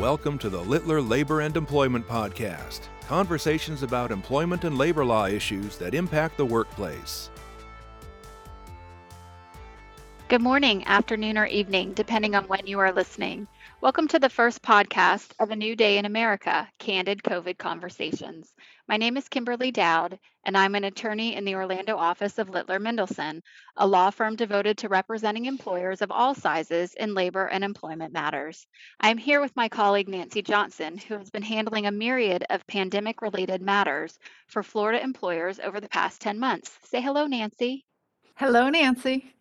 Welcome 0.00 0.36
to 0.40 0.50
the 0.50 0.60
Littler 0.60 1.00
Labor 1.00 1.40
and 1.40 1.56
Employment 1.56 2.06
Podcast 2.06 2.80
conversations 3.08 3.82
about 3.82 4.10
employment 4.10 4.64
and 4.64 4.76
labor 4.76 5.06
law 5.06 5.24
issues 5.24 5.78
that 5.78 5.94
impact 5.94 6.36
the 6.36 6.44
workplace. 6.44 7.30
Good 10.28 10.42
morning, 10.42 10.86
afternoon, 10.86 11.38
or 11.38 11.46
evening, 11.46 11.94
depending 11.94 12.34
on 12.34 12.44
when 12.44 12.66
you 12.66 12.78
are 12.78 12.92
listening. 12.92 13.48
Welcome 13.82 14.08
to 14.08 14.18
the 14.18 14.30
first 14.30 14.62
podcast 14.62 15.32
of 15.38 15.50
A 15.50 15.56
New 15.56 15.76
Day 15.76 15.98
in 15.98 16.06
America 16.06 16.66
Candid 16.78 17.22
COVID 17.22 17.58
Conversations. 17.58 18.54
My 18.88 18.96
name 18.96 19.18
is 19.18 19.28
Kimberly 19.28 19.70
Doud, 19.70 20.18
and 20.46 20.56
I'm 20.56 20.74
an 20.74 20.84
attorney 20.84 21.36
in 21.36 21.44
the 21.44 21.56
Orlando 21.56 21.94
office 21.94 22.38
of 22.38 22.48
Littler 22.48 22.80
Mendelson, 22.80 23.42
a 23.76 23.86
law 23.86 24.08
firm 24.08 24.34
devoted 24.34 24.78
to 24.78 24.88
representing 24.88 25.44
employers 25.44 26.00
of 26.00 26.10
all 26.10 26.34
sizes 26.34 26.94
in 26.94 27.12
labor 27.12 27.48
and 27.48 27.62
employment 27.62 28.14
matters. 28.14 28.66
I 28.98 29.10
am 29.10 29.18
here 29.18 29.42
with 29.42 29.54
my 29.56 29.68
colleague 29.68 30.08
Nancy 30.08 30.40
Johnson, 30.40 30.96
who 30.96 31.18
has 31.18 31.28
been 31.28 31.42
handling 31.42 31.86
a 31.86 31.92
myriad 31.92 32.46
of 32.48 32.66
pandemic 32.66 33.20
related 33.20 33.60
matters 33.60 34.18
for 34.46 34.62
Florida 34.62 35.02
employers 35.02 35.60
over 35.60 35.82
the 35.82 35.88
past 35.90 36.22
10 36.22 36.38
months. 36.38 36.78
Say 36.84 37.02
hello, 37.02 37.26
Nancy. 37.26 37.84
Hello, 38.36 38.70
Nancy. 38.70 39.34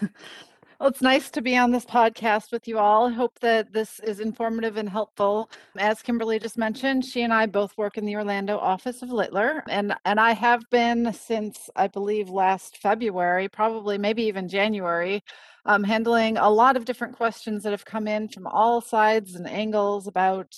Well, 0.80 0.88
it's 0.88 1.00
nice 1.02 1.30
to 1.30 1.40
be 1.40 1.56
on 1.56 1.70
this 1.70 1.84
podcast 1.84 2.50
with 2.50 2.66
you 2.66 2.78
all. 2.78 3.06
I 3.06 3.12
hope 3.12 3.38
that 3.40 3.72
this 3.72 4.00
is 4.00 4.18
informative 4.18 4.76
and 4.76 4.88
helpful. 4.88 5.48
As 5.78 6.02
Kimberly 6.02 6.38
just 6.40 6.58
mentioned, 6.58 7.04
she 7.04 7.22
and 7.22 7.32
I 7.32 7.46
both 7.46 7.76
work 7.78 7.96
in 7.96 8.04
the 8.04 8.16
Orlando 8.16 8.58
office 8.58 9.00
of 9.02 9.10
Littler, 9.10 9.62
and 9.68 9.94
and 10.04 10.18
I 10.18 10.32
have 10.32 10.62
been 10.70 11.12
since 11.12 11.70
I 11.76 11.86
believe 11.86 12.28
last 12.28 12.78
February, 12.78 13.48
probably 13.48 13.98
maybe 13.98 14.24
even 14.24 14.48
January, 14.48 15.22
um, 15.64 15.84
handling 15.84 16.38
a 16.38 16.50
lot 16.50 16.76
of 16.76 16.84
different 16.84 17.16
questions 17.16 17.62
that 17.62 17.70
have 17.72 17.84
come 17.84 18.08
in 18.08 18.28
from 18.28 18.46
all 18.48 18.80
sides 18.80 19.36
and 19.36 19.48
angles 19.48 20.08
about 20.08 20.54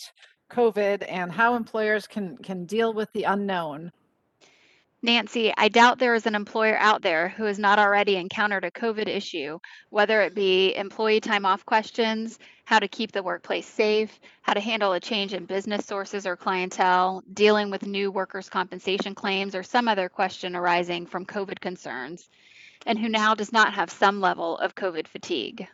COVID 0.50 1.04
and 1.08 1.30
how 1.30 1.54
employers 1.56 2.06
can 2.06 2.38
can 2.38 2.64
deal 2.64 2.94
with 2.94 3.12
the 3.12 3.24
unknown. 3.24 3.92
Nancy, 5.02 5.52
I 5.56 5.68
doubt 5.68 5.98
there 5.98 6.14
is 6.14 6.26
an 6.26 6.34
employer 6.34 6.76
out 6.78 7.02
there 7.02 7.28
who 7.28 7.44
has 7.44 7.58
not 7.58 7.78
already 7.78 8.16
encountered 8.16 8.64
a 8.64 8.70
COVID 8.70 9.06
issue, 9.06 9.58
whether 9.90 10.22
it 10.22 10.34
be 10.34 10.74
employee 10.74 11.20
time 11.20 11.44
off 11.44 11.66
questions, 11.66 12.38
how 12.64 12.78
to 12.78 12.88
keep 12.88 13.12
the 13.12 13.22
workplace 13.22 13.66
safe, 13.66 14.18
how 14.42 14.54
to 14.54 14.60
handle 14.60 14.94
a 14.94 15.00
change 15.00 15.34
in 15.34 15.44
business 15.44 15.86
sources 15.86 16.26
or 16.26 16.36
clientele, 16.36 17.22
dealing 17.34 17.70
with 17.70 17.86
new 17.86 18.10
workers' 18.10 18.48
compensation 18.48 19.14
claims, 19.14 19.54
or 19.54 19.62
some 19.62 19.86
other 19.86 20.08
question 20.08 20.56
arising 20.56 21.06
from 21.06 21.26
COVID 21.26 21.60
concerns, 21.60 22.28
and 22.86 22.98
who 22.98 23.08
now 23.08 23.34
does 23.34 23.52
not 23.52 23.74
have 23.74 23.90
some 23.90 24.20
level 24.20 24.58
of 24.58 24.74
COVID 24.74 25.06
fatigue. 25.06 25.68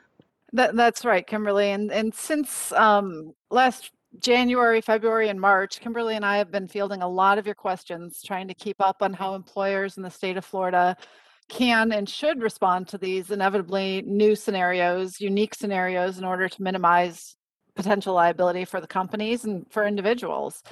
That, 0.52 0.76
that's 0.76 1.04
right, 1.04 1.26
Kimberly. 1.26 1.70
And 1.70 1.90
and 1.90 2.14
since 2.14 2.72
um, 2.72 3.34
last 3.50 3.90
January, 4.18 4.80
February, 4.80 5.28
and 5.28 5.40
March, 5.40 5.80
Kimberly 5.80 6.16
and 6.16 6.24
I 6.24 6.36
have 6.36 6.50
been 6.50 6.68
fielding 6.68 7.02
a 7.02 7.08
lot 7.08 7.38
of 7.38 7.46
your 7.46 7.54
questions, 7.54 8.20
trying 8.22 8.48
to 8.48 8.54
keep 8.54 8.80
up 8.80 8.96
on 9.00 9.12
how 9.12 9.34
employers 9.34 9.96
in 9.96 10.02
the 10.02 10.10
state 10.10 10.36
of 10.36 10.44
Florida 10.44 10.96
can 11.48 11.92
and 11.92 12.08
should 12.08 12.42
respond 12.42 12.88
to 12.88 12.98
these 12.98 13.30
inevitably 13.30 14.02
new 14.06 14.34
scenarios, 14.36 15.20
unique 15.20 15.54
scenarios, 15.54 16.18
in 16.18 16.24
order 16.24 16.48
to 16.48 16.62
minimize 16.62 17.36
potential 17.74 18.14
liability 18.14 18.64
for 18.64 18.80
the 18.80 18.86
companies 18.86 19.44
and 19.44 19.66
for 19.70 19.86
individuals. 19.86 20.62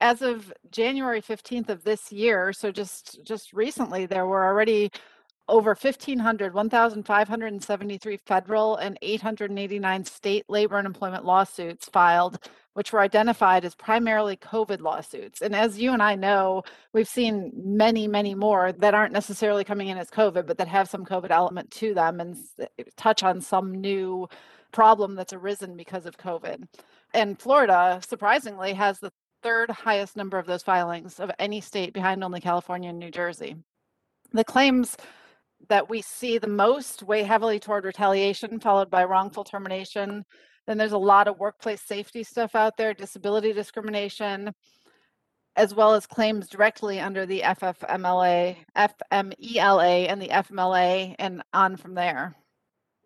As 0.00 0.22
of 0.22 0.52
January 0.70 1.22
15th 1.22 1.68
of 1.68 1.84
this 1.84 2.12
year, 2.12 2.52
so 2.52 2.70
just 2.70 3.18
just 3.24 3.52
recently, 3.52 4.06
there 4.06 4.26
were 4.26 4.44
already 4.44 4.90
over 5.48 5.70
1,500, 5.70 6.54
1,573 6.54 8.16
federal 8.16 8.76
and 8.76 8.98
889 9.02 10.04
state 10.04 10.44
labor 10.48 10.78
and 10.78 10.86
employment 10.86 11.24
lawsuits 11.24 11.88
filed 11.88 12.38
which 12.76 12.92
were 12.92 13.00
identified 13.00 13.64
as 13.64 13.74
primarily 13.74 14.36
COVID 14.36 14.82
lawsuits. 14.82 15.40
And 15.40 15.56
as 15.56 15.78
you 15.78 15.94
and 15.94 16.02
I 16.02 16.14
know, 16.14 16.62
we've 16.92 17.08
seen 17.08 17.50
many, 17.56 18.06
many 18.06 18.34
more 18.34 18.70
that 18.70 18.92
aren't 18.92 19.14
necessarily 19.14 19.64
coming 19.64 19.88
in 19.88 19.96
as 19.96 20.10
COVID, 20.10 20.46
but 20.46 20.58
that 20.58 20.68
have 20.68 20.86
some 20.86 21.06
COVID 21.06 21.30
element 21.30 21.70
to 21.70 21.94
them 21.94 22.20
and 22.20 22.36
eh, 22.60 22.82
touch 22.98 23.22
on 23.22 23.40
some 23.40 23.80
new 23.80 24.28
problem 24.72 25.14
that's 25.14 25.32
arisen 25.32 25.74
because 25.74 26.04
of 26.04 26.18
COVID. 26.18 26.68
And 27.14 27.40
Florida, 27.40 27.98
surprisingly, 28.06 28.74
has 28.74 28.98
the 28.98 29.12
third 29.42 29.70
highest 29.70 30.14
number 30.14 30.38
of 30.38 30.44
those 30.44 30.62
filings 30.62 31.18
of 31.18 31.30
any 31.38 31.62
state 31.62 31.94
behind 31.94 32.22
only 32.22 32.42
California 32.42 32.90
and 32.90 32.98
New 32.98 33.10
Jersey. 33.10 33.56
The 34.32 34.44
claims 34.44 34.98
that 35.68 35.88
we 35.88 36.02
see 36.02 36.38
the 36.38 36.48
most 36.48 37.02
weigh 37.02 37.22
heavily 37.22 37.58
toward 37.58 37.84
retaliation, 37.84 38.60
followed 38.60 38.90
by 38.90 39.04
wrongful 39.04 39.44
termination, 39.44 40.24
then 40.66 40.78
there's 40.78 40.92
a 40.92 40.98
lot 40.98 41.28
of 41.28 41.38
workplace 41.38 41.82
safety 41.82 42.22
stuff 42.22 42.54
out 42.54 42.76
there, 42.76 42.94
disability 42.94 43.52
discrimination, 43.52 44.52
as 45.56 45.74
well 45.74 45.94
as 45.94 46.06
claims 46.06 46.48
directly 46.48 47.00
under 47.00 47.24
the 47.24 47.40
FFMLA, 47.40 48.56
FMELA, 48.76 50.08
and 50.08 50.20
the 50.20 50.28
FMLA, 50.28 51.14
and 51.18 51.42
on 51.52 51.76
from 51.76 51.94
there. 51.94 52.34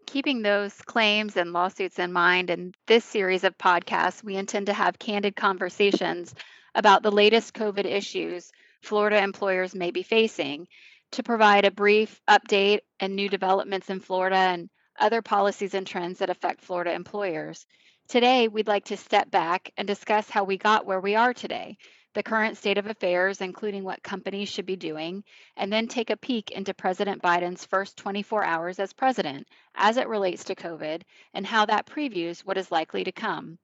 Keeping 0.07 0.43
those 0.43 0.75
claims 0.83 1.37
and 1.37 1.53
lawsuits 1.53 1.99
in 1.99 2.13
mind, 2.13 2.51
in 2.51 2.73
this 2.87 3.05
series 3.05 3.45
of 3.45 3.57
podcasts, 3.59 4.25
we 4.25 4.37
intend 4.37 4.67
to 4.67 4.73
have 4.73 4.99
candid 4.99 5.37
conversations 5.37 6.35
about 6.75 7.03
the 7.03 7.13
latest 7.13 7.55
COVID 7.55 7.85
issues 7.85 8.51
Florida 8.83 9.23
employers 9.23 9.75
may 9.75 9.91
be 9.91 10.03
facing 10.03 10.67
to 11.13 11.23
provide 11.23 11.65
a 11.65 11.71
brief 11.71 12.21
update 12.29 12.81
and 13.01 13.15
new 13.15 13.29
developments 13.29 13.91
in 13.91 14.01
Florida 14.01 14.37
and 14.37 14.71
other 14.99 15.23
policies 15.23 15.75
and 15.75 15.87
trends 15.87 16.19
that 16.19 16.31
affect 16.31 16.61
Florida 16.61 16.93
employers. 16.93 17.67
Today, 18.09 18.49
we'd 18.49 18.69
like 18.69 18.85
to 18.87 18.97
step 18.97 19.31
back 19.31 19.73
and 19.77 19.87
discuss 19.87 20.29
how 20.29 20.45
we 20.45 20.57
got 20.57 20.87
where 20.87 21.01
we 21.01 21.15
are 21.15 21.33
today, 21.33 21.77
the 22.15 22.23
current 22.23 22.57
state 22.57 22.77
of 22.77 22.87
affairs, 22.87 23.41
including 23.41 23.85
what 23.85 24.03
companies 24.03 24.49
should 24.49 24.67
be 24.67 24.77
doing, 24.77 25.23
and 25.57 25.73
then 25.73 25.87
take 25.87 26.11
a 26.11 26.17
peek 26.17 26.51
into 26.51 26.75
President 26.75 27.23
Biden's 27.23 27.65
first 27.67 27.97
24 27.97 28.45
hours 28.45 28.79
as 28.81 28.93
president 28.93 29.47
as 29.75 29.97
it 29.97 30.09
relates 30.09 30.45
to 30.45 30.55
COVID 30.55 31.03
and 31.35 31.47
how 31.47 31.67
that 31.67 31.87
previews 31.87 32.41
what 32.41 32.59
is 32.59 32.73
likely 32.73 33.05
to 33.05 33.13
come. 33.13 33.59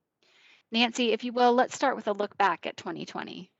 Nancy, 0.70 1.12
if 1.12 1.24
you 1.24 1.32
will, 1.32 1.52
let's 1.52 1.74
start 1.74 1.96
with 1.96 2.08
a 2.08 2.12
look 2.12 2.36
back 2.38 2.66
at 2.66 2.76
2020. 2.76 3.50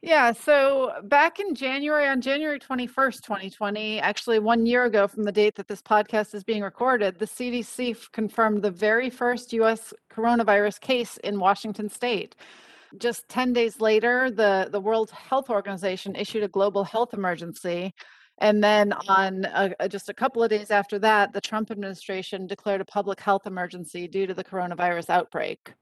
Yeah, 0.00 0.30
so 0.30 0.92
back 1.04 1.40
in 1.40 1.56
January, 1.56 2.06
on 2.06 2.20
January 2.20 2.60
21st, 2.60 3.20
2020, 3.20 3.98
actually 3.98 4.38
one 4.38 4.64
year 4.64 4.84
ago 4.84 5.08
from 5.08 5.24
the 5.24 5.32
date 5.32 5.56
that 5.56 5.66
this 5.66 5.82
podcast 5.82 6.36
is 6.36 6.44
being 6.44 6.62
recorded, 6.62 7.18
the 7.18 7.26
CDC 7.26 8.12
confirmed 8.12 8.62
the 8.62 8.70
very 8.70 9.10
first 9.10 9.52
US 9.54 9.92
coronavirus 10.08 10.80
case 10.80 11.16
in 11.24 11.40
Washington 11.40 11.88
state. 11.88 12.36
Just 12.98 13.28
10 13.28 13.52
days 13.52 13.80
later, 13.80 14.30
the, 14.30 14.68
the 14.70 14.80
World 14.80 15.10
Health 15.10 15.50
Organization 15.50 16.14
issued 16.14 16.44
a 16.44 16.48
global 16.48 16.84
health 16.84 17.12
emergency. 17.12 17.92
And 18.38 18.62
then 18.62 18.92
on 19.08 19.46
a, 19.46 19.88
just 19.88 20.08
a 20.08 20.14
couple 20.14 20.44
of 20.44 20.50
days 20.50 20.70
after 20.70 21.00
that, 21.00 21.32
the 21.32 21.40
Trump 21.40 21.72
administration 21.72 22.46
declared 22.46 22.80
a 22.80 22.84
public 22.84 23.18
health 23.18 23.46
emergency 23.46 24.06
due 24.06 24.28
to 24.28 24.34
the 24.34 24.44
coronavirus 24.44 25.10
outbreak. 25.10 25.74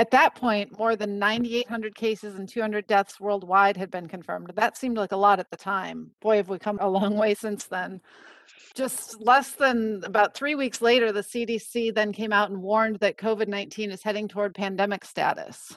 At 0.00 0.12
that 0.12 0.34
point, 0.34 0.78
more 0.78 0.96
than 0.96 1.18
9,800 1.18 1.94
cases 1.94 2.34
and 2.36 2.48
200 2.48 2.86
deaths 2.86 3.20
worldwide 3.20 3.76
had 3.76 3.90
been 3.90 4.08
confirmed. 4.08 4.50
That 4.54 4.78
seemed 4.78 4.96
like 4.96 5.12
a 5.12 5.16
lot 5.16 5.40
at 5.40 5.50
the 5.50 5.58
time. 5.58 6.12
Boy, 6.22 6.36
have 6.36 6.48
we 6.48 6.58
come 6.58 6.78
a 6.80 6.88
long 6.88 7.18
way 7.18 7.34
since 7.34 7.66
then. 7.66 8.00
Just 8.74 9.20
less 9.20 9.50
than 9.50 10.00
about 10.04 10.32
three 10.32 10.54
weeks 10.54 10.80
later, 10.80 11.12
the 11.12 11.20
CDC 11.20 11.94
then 11.94 12.14
came 12.14 12.32
out 12.32 12.48
and 12.48 12.62
warned 12.62 13.00
that 13.00 13.18
COVID 13.18 13.46
19 13.46 13.90
is 13.90 14.02
heading 14.02 14.26
toward 14.26 14.54
pandemic 14.54 15.04
status. 15.04 15.76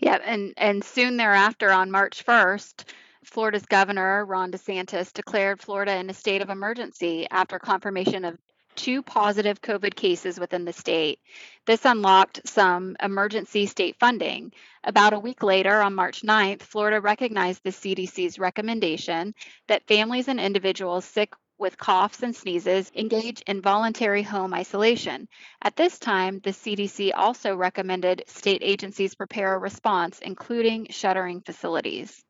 Yeah, 0.00 0.20
and, 0.24 0.54
and 0.56 0.82
soon 0.82 1.18
thereafter, 1.18 1.70
on 1.70 1.90
March 1.90 2.24
1st, 2.24 2.84
Florida's 3.24 3.66
governor, 3.66 4.24
Ron 4.24 4.50
DeSantis, 4.50 5.12
declared 5.12 5.60
Florida 5.60 5.96
in 5.96 6.08
a 6.08 6.14
state 6.14 6.40
of 6.40 6.48
emergency 6.48 7.26
after 7.30 7.58
confirmation 7.58 8.24
of 8.24 8.38
two 8.76 9.02
positive 9.02 9.60
COVID 9.60 9.94
cases 9.94 10.38
within 10.38 10.64
the 10.64 10.72
state. 10.72 11.20
This 11.66 11.84
unlocked 11.84 12.48
some 12.48 12.96
emergency 13.02 13.66
state 13.66 13.96
funding. 14.00 14.52
About 14.84 15.12
a 15.12 15.18
week 15.18 15.42
later, 15.42 15.80
on 15.80 15.94
March 15.94 16.22
9th, 16.22 16.62
Florida 16.62 17.00
recognized 17.00 17.62
the 17.62 17.70
CDC's 17.70 18.38
recommendation 18.38 19.34
that 19.68 19.86
families 19.86 20.28
and 20.28 20.40
individuals 20.40 21.04
sick 21.04 21.32
with 21.58 21.76
coughs 21.76 22.22
and 22.22 22.34
sneezes 22.34 22.90
engage 22.94 23.42
in 23.42 23.60
voluntary 23.60 24.22
home 24.22 24.54
isolation. 24.54 25.28
At 25.62 25.76
this 25.76 25.98
time, 25.98 26.40
the 26.40 26.50
CDC 26.50 27.12
also 27.14 27.54
recommended 27.54 28.24
state 28.26 28.62
agencies 28.64 29.14
prepare 29.14 29.54
a 29.54 29.58
response, 29.58 30.18
including 30.20 30.86
shuttering 30.88 31.42
facilities. 31.42 32.24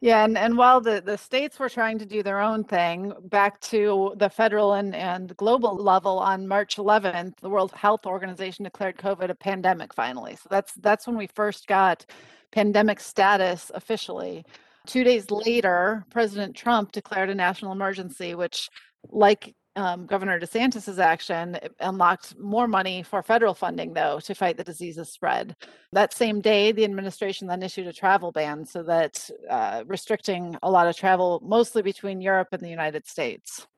Yeah, 0.00 0.24
and, 0.24 0.38
and 0.38 0.56
while 0.56 0.80
the, 0.80 1.02
the 1.04 1.18
states 1.18 1.58
were 1.58 1.68
trying 1.68 1.98
to 1.98 2.06
do 2.06 2.22
their 2.22 2.40
own 2.40 2.62
thing, 2.62 3.12
back 3.24 3.60
to 3.62 4.14
the 4.16 4.30
federal 4.30 4.74
and, 4.74 4.94
and 4.94 5.36
global 5.36 5.74
level 5.74 6.20
on 6.20 6.46
March 6.46 6.76
11th, 6.76 7.38
the 7.40 7.50
World 7.50 7.72
Health 7.72 8.06
Organization 8.06 8.62
declared 8.62 8.96
COVID 8.96 9.28
a 9.28 9.34
pandemic 9.34 9.92
finally. 9.92 10.36
So 10.36 10.46
that's 10.50 10.72
that's 10.74 11.08
when 11.08 11.16
we 11.16 11.26
first 11.26 11.66
got 11.66 12.06
pandemic 12.52 13.00
status 13.00 13.72
officially. 13.74 14.44
Two 14.86 15.02
days 15.02 15.32
later, 15.32 16.04
President 16.10 16.54
Trump 16.54 16.92
declared 16.92 17.28
a 17.28 17.34
national 17.34 17.72
emergency, 17.72 18.36
which, 18.36 18.70
like 19.10 19.54
um, 19.78 20.06
Governor 20.06 20.40
DeSantis's 20.40 20.98
action 20.98 21.56
unlocked 21.78 22.36
more 22.36 22.66
money 22.66 23.04
for 23.04 23.22
federal 23.22 23.54
funding, 23.54 23.94
though, 23.94 24.18
to 24.20 24.34
fight 24.34 24.56
the 24.56 24.64
disease's 24.64 25.12
spread. 25.12 25.54
That 25.92 26.12
same 26.12 26.40
day, 26.40 26.72
the 26.72 26.84
administration 26.84 27.46
then 27.46 27.62
issued 27.62 27.86
a 27.86 27.92
travel 27.92 28.32
ban, 28.32 28.66
so 28.66 28.82
that 28.82 29.30
uh, 29.48 29.84
restricting 29.86 30.56
a 30.64 30.70
lot 30.70 30.88
of 30.88 30.96
travel, 30.96 31.40
mostly 31.44 31.82
between 31.82 32.20
Europe 32.20 32.48
and 32.50 32.60
the 32.60 32.68
United 32.68 33.06
States. 33.06 33.68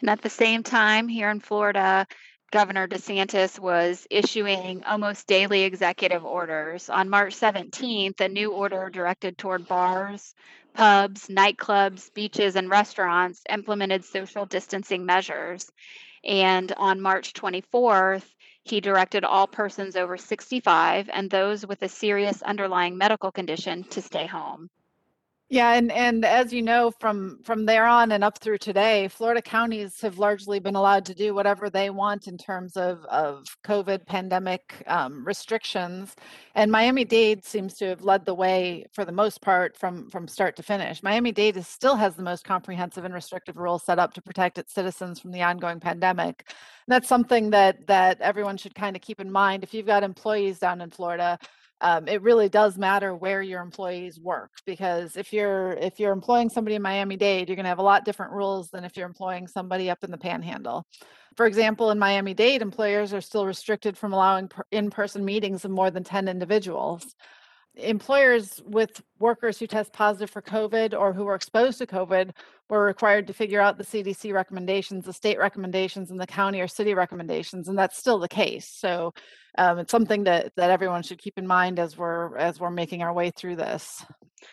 And 0.00 0.08
at 0.08 0.22
the 0.22 0.30
same 0.30 0.62
time, 0.62 1.08
here 1.08 1.28
in 1.28 1.40
Florida, 1.40 2.06
Governor 2.50 2.88
DeSantis 2.88 3.58
was 3.58 4.06
issuing 4.10 4.82
almost 4.84 5.26
daily 5.26 5.62
executive 5.62 6.24
orders. 6.24 6.88
On 6.88 7.08
March 7.08 7.36
17th, 7.36 8.20
a 8.20 8.28
new 8.28 8.52
order 8.52 8.88
directed 8.90 9.36
toward 9.36 9.68
bars, 9.68 10.34
pubs, 10.74 11.28
nightclubs, 11.28 12.12
beaches, 12.14 12.56
and 12.56 12.70
restaurants 12.70 13.42
implemented 13.50 14.04
social 14.04 14.46
distancing 14.46 15.06
measures. 15.06 15.70
And 16.24 16.72
on 16.72 17.00
March 17.00 17.32
24th, 17.32 18.24
he 18.64 18.80
directed 18.80 19.24
all 19.24 19.46
persons 19.46 19.96
over 19.96 20.16
65 20.16 21.10
and 21.12 21.30
those 21.30 21.66
with 21.66 21.82
a 21.82 21.88
serious 21.88 22.42
underlying 22.42 22.96
medical 22.96 23.32
condition 23.32 23.84
to 23.84 24.00
stay 24.00 24.26
home. 24.26 24.70
Yeah, 25.52 25.72
and 25.74 25.92
and 25.92 26.24
as 26.24 26.50
you 26.50 26.62
know, 26.62 26.90
from 26.98 27.38
from 27.44 27.66
there 27.66 27.84
on 27.84 28.12
and 28.12 28.24
up 28.24 28.38
through 28.38 28.56
today, 28.56 29.08
Florida 29.08 29.42
counties 29.42 30.00
have 30.00 30.16
largely 30.16 30.60
been 30.60 30.76
allowed 30.76 31.04
to 31.04 31.14
do 31.14 31.34
whatever 31.34 31.68
they 31.68 31.90
want 31.90 32.26
in 32.26 32.38
terms 32.38 32.74
of 32.74 33.04
of 33.04 33.44
COVID 33.62 34.06
pandemic 34.06 34.82
um, 34.86 35.22
restrictions, 35.26 36.16
and 36.54 36.72
Miami 36.72 37.04
Dade 37.04 37.44
seems 37.44 37.74
to 37.74 37.84
have 37.88 38.00
led 38.00 38.24
the 38.24 38.32
way 38.32 38.86
for 38.94 39.04
the 39.04 39.12
most 39.12 39.42
part 39.42 39.76
from 39.76 40.08
from 40.08 40.26
start 40.26 40.56
to 40.56 40.62
finish. 40.62 41.02
Miami 41.02 41.32
Dade 41.32 41.62
still 41.66 41.96
has 41.96 42.16
the 42.16 42.22
most 42.22 42.44
comprehensive 42.46 43.04
and 43.04 43.12
restrictive 43.12 43.58
rules 43.58 43.82
set 43.84 43.98
up 43.98 44.14
to 44.14 44.22
protect 44.22 44.56
its 44.56 44.72
citizens 44.72 45.20
from 45.20 45.32
the 45.32 45.42
ongoing 45.42 45.80
pandemic. 45.80 46.44
And 46.48 46.94
that's 46.94 47.08
something 47.08 47.50
that 47.50 47.86
that 47.88 48.18
everyone 48.22 48.56
should 48.56 48.74
kind 48.74 48.96
of 48.96 49.02
keep 49.02 49.20
in 49.20 49.30
mind. 49.30 49.64
If 49.64 49.74
you've 49.74 49.84
got 49.84 50.02
employees 50.02 50.58
down 50.60 50.80
in 50.80 50.88
Florida 50.88 51.38
um, 51.82 52.06
it 52.06 52.22
really 52.22 52.48
does 52.48 52.78
matter 52.78 53.14
where 53.14 53.42
your 53.42 53.60
employees 53.60 54.18
work 54.18 54.52
because 54.64 55.16
if 55.16 55.32
you're 55.32 55.72
if 55.72 55.98
you're 55.98 56.12
employing 56.12 56.48
somebody 56.48 56.76
in 56.76 56.82
Miami-Dade, 56.82 57.48
you're 57.48 57.56
going 57.56 57.64
to 57.64 57.68
have 57.68 57.80
a 57.80 57.82
lot 57.82 58.04
different 58.04 58.32
rules 58.32 58.70
than 58.70 58.84
if 58.84 58.96
you're 58.96 59.06
employing 59.06 59.48
somebody 59.48 59.90
up 59.90 60.02
in 60.04 60.12
the 60.12 60.16
Panhandle. 60.16 60.86
For 61.36 61.46
example, 61.46 61.90
in 61.90 61.98
Miami-Dade, 61.98 62.62
employers 62.62 63.12
are 63.12 63.20
still 63.20 63.46
restricted 63.46 63.98
from 63.98 64.12
allowing 64.12 64.48
in-person 64.70 65.24
meetings 65.24 65.64
of 65.64 65.72
more 65.72 65.90
than 65.90 66.04
10 66.04 66.28
individuals 66.28 67.16
employers 67.76 68.60
with 68.66 69.02
workers 69.18 69.58
who 69.58 69.66
test 69.66 69.92
positive 69.92 70.30
for 70.30 70.42
COVID 70.42 70.98
or 70.98 71.12
who 71.12 71.24
were 71.24 71.34
exposed 71.34 71.78
to 71.78 71.86
COVID 71.86 72.30
were 72.68 72.84
required 72.84 73.26
to 73.26 73.32
figure 73.32 73.60
out 73.60 73.78
the 73.78 73.84
CDC 73.84 74.32
recommendations, 74.32 75.04
the 75.04 75.12
state 75.12 75.38
recommendations, 75.38 76.10
and 76.10 76.20
the 76.20 76.26
county 76.26 76.60
or 76.60 76.68
city 76.68 76.94
recommendations, 76.94 77.68
and 77.68 77.78
that's 77.78 77.98
still 77.98 78.18
the 78.18 78.28
case. 78.28 78.68
So 78.68 79.14
um, 79.58 79.78
it's 79.78 79.90
something 79.90 80.24
that 80.24 80.52
that 80.56 80.70
everyone 80.70 81.02
should 81.02 81.18
keep 81.18 81.38
in 81.38 81.46
mind 81.46 81.78
as 81.78 81.96
we're 81.96 82.36
as 82.36 82.60
we're 82.60 82.70
making 82.70 83.02
our 83.02 83.12
way 83.12 83.30
through 83.30 83.56
this. 83.56 84.04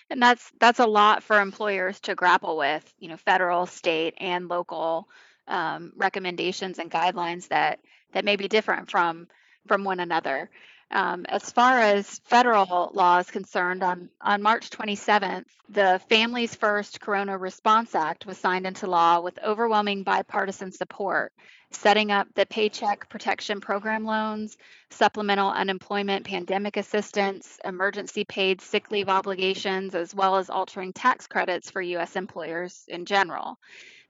And 0.09 0.21
that's 0.21 0.51
that's 0.59 0.79
a 0.79 0.87
lot 0.87 1.23
for 1.23 1.39
employers 1.39 1.99
to 2.01 2.15
grapple 2.15 2.57
with. 2.57 2.93
You 2.99 3.09
know, 3.09 3.17
federal, 3.17 3.65
state, 3.65 4.13
and 4.17 4.47
local 4.47 5.07
um, 5.47 5.91
recommendations 5.95 6.79
and 6.79 6.91
guidelines 6.91 7.47
that 7.49 7.79
that 8.13 8.25
may 8.25 8.35
be 8.35 8.47
different 8.47 8.89
from 8.89 9.27
from 9.67 9.83
one 9.83 9.99
another. 9.99 10.49
Um, 10.91 11.25
as 11.27 11.51
far 11.51 11.79
as 11.79 12.19
federal 12.25 12.91
law 12.93 13.19
is 13.19 13.29
concerned, 13.29 13.83
on, 13.83 14.09
on 14.21 14.41
March 14.41 14.71
27th, 14.71 15.45
the 15.69 16.01
Families 16.09 16.55
First 16.55 16.99
Corona 16.99 17.37
Response 17.37 17.93
Act 17.93 18.25
was 18.25 18.39
signed 18.39 18.65
into 18.65 18.87
law 18.87 19.21
with 19.21 19.37
overwhelming 19.43 20.01
bipartisan 20.01 20.71
support, 20.71 21.31
setting 21.69 22.11
up 22.11 22.27
the 22.33 22.47
Paycheck 22.47 23.07
Protection 23.07 23.61
Program 23.61 24.03
loans, 24.03 24.57
supplemental 24.89 25.51
unemployment 25.51 26.25
pandemic 26.25 26.75
assistance, 26.75 27.59
emergency 27.63 28.23
paid 28.23 28.59
sick 28.59 28.89
leave 28.89 29.09
obligations, 29.09 29.93
as 29.93 30.15
well 30.15 30.37
as 30.37 30.49
altering 30.49 30.91
tax 30.91 31.27
credits 31.27 31.69
for 31.69 31.83
U.S. 31.83 32.15
employers 32.15 32.85
in 32.87 33.05
general. 33.05 33.59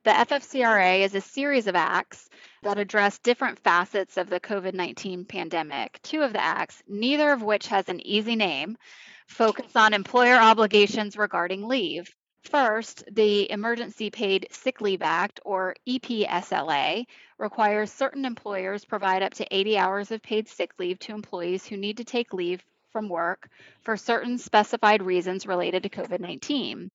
The 0.05 0.11
FFCRA 0.11 1.01
is 1.01 1.13
a 1.13 1.19
series 1.19 1.67
of 1.67 1.75
acts 1.75 2.29
that 2.63 2.77
address 2.77 3.19
different 3.19 3.59
facets 3.59 4.15
of 4.15 4.29
the 4.29 4.39
COVID 4.39 4.73
19 4.73 5.25
pandemic. 5.25 5.99
Two 6.01 6.21
of 6.21 6.31
the 6.31 6.41
acts, 6.41 6.81
neither 6.87 7.33
of 7.33 7.43
which 7.43 7.67
has 7.67 7.89
an 7.89 7.99
easy 8.07 8.37
name, 8.37 8.77
focus 9.27 9.75
on 9.75 9.93
employer 9.93 10.37
obligations 10.37 11.17
regarding 11.17 11.67
leave. 11.67 12.15
First, 12.43 13.03
the 13.11 13.51
Emergency 13.51 14.09
Paid 14.09 14.47
Sick 14.51 14.79
Leave 14.79 15.01
Act, 15.01 15.41
or 15.43 15.75
EPSLA, 15.85 17.05
requires 17.37 17.91
certain 17.91 18.23
employers 18.23 18.85
provide 18.85 19.21
up 19.21 19.33
to 19.33 19.53
80 19.53 19.77
hours 19.77 20.11
of 20.11 20.21
paid 20.21 20.47
sick 20.47 20.71
leave 20.79 20.99
to 20.99 21.13
employees 21.13 21.65
who 21.65 21.75
need 21.75 21.97
to 21.97 22.05
take 22.05 22.31
leave 22.31 22.63
from 22.93 23.09
work 23.09 23.49
for 23.81 23.97
certain 23.97 24.37
specified 24.37 25.01
reasons 25.01 25.45
related 25.45 25.83
to 25.83 25.89
COVID 25.89 26.21
19. 26.21 26.89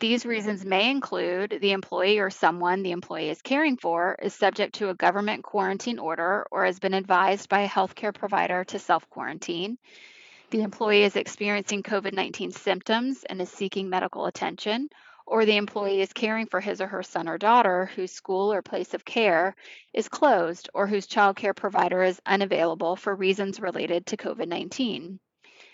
These 0.00 0.26
reasons 0.26 0.64
may 0.64 0.90
include 0.90 1.58
the 1.60 1.70
employee 1.70 2.18
or 2.18 2.28
someone 2.28 2.82
the 2.82 2.90
employee 2.90 3.30
is 3.30 3.40
caring 3.42 3.76
for 3.76 4.16
is 4.20 4.34
subject 4.34 4.74
to 4.76 4.90
a 4.90 4.94
government 4.94 5.44
quarantine 5.44 6.00
order 6.00 6.46
or 6.50 6.64
has 6.64 6.80
been 6.80 6.94
advised 6.94 7.48
by 7.48 7.60
a 7.60 7.68
healthcare 7.68 8.12
provider 8.12 8.64
to 8.64 8.78
self 8.80 9.08
quarantine. 9.08 9.78
The 10.50 10.62
employee 10.62 11.04
is 11.04 11.14
experiencing 11.14 11.84
COVID 11.84 12.12
19 12.12 12.50
symptoms 12.50 13.22
and 13.24 13.40
is 13.40 13.50
seeking 13.50 13.88
medical 13.88 14.26
attention, 14.26 14.90
or 15.26 15.44
the 15.44 15.56
employee 15.56 16.00
is 16.00 16.12
caring 16.12 16.46
for 16.46 16.60
his 16.60 16.80
or 16.80 16.88
her 16.88 17.04
son 17.04 17.28
or 17.28 17.38
daughter 17.38 17.86
whose 17.94 18.12
school 18.12 18.52
or 18.52 18.62
place 18.62 18.94
of 18.94 19.04
care 19.04 19.54
is 19.92 20.08
closed 20.08 20.68
or 20.74 20.88
whose 20.88 21.06
child 21.06 21.36
care 21.36 21.54
provider 21.54 22.02
is 22.02 22.20
unavailable 22.26 22.96
for 22.96 23.14
reasons 23.14 23.60
related 23.60 24.06
to 24.06 24.16
COVID 24.16 24.48
19. 24.48 25.20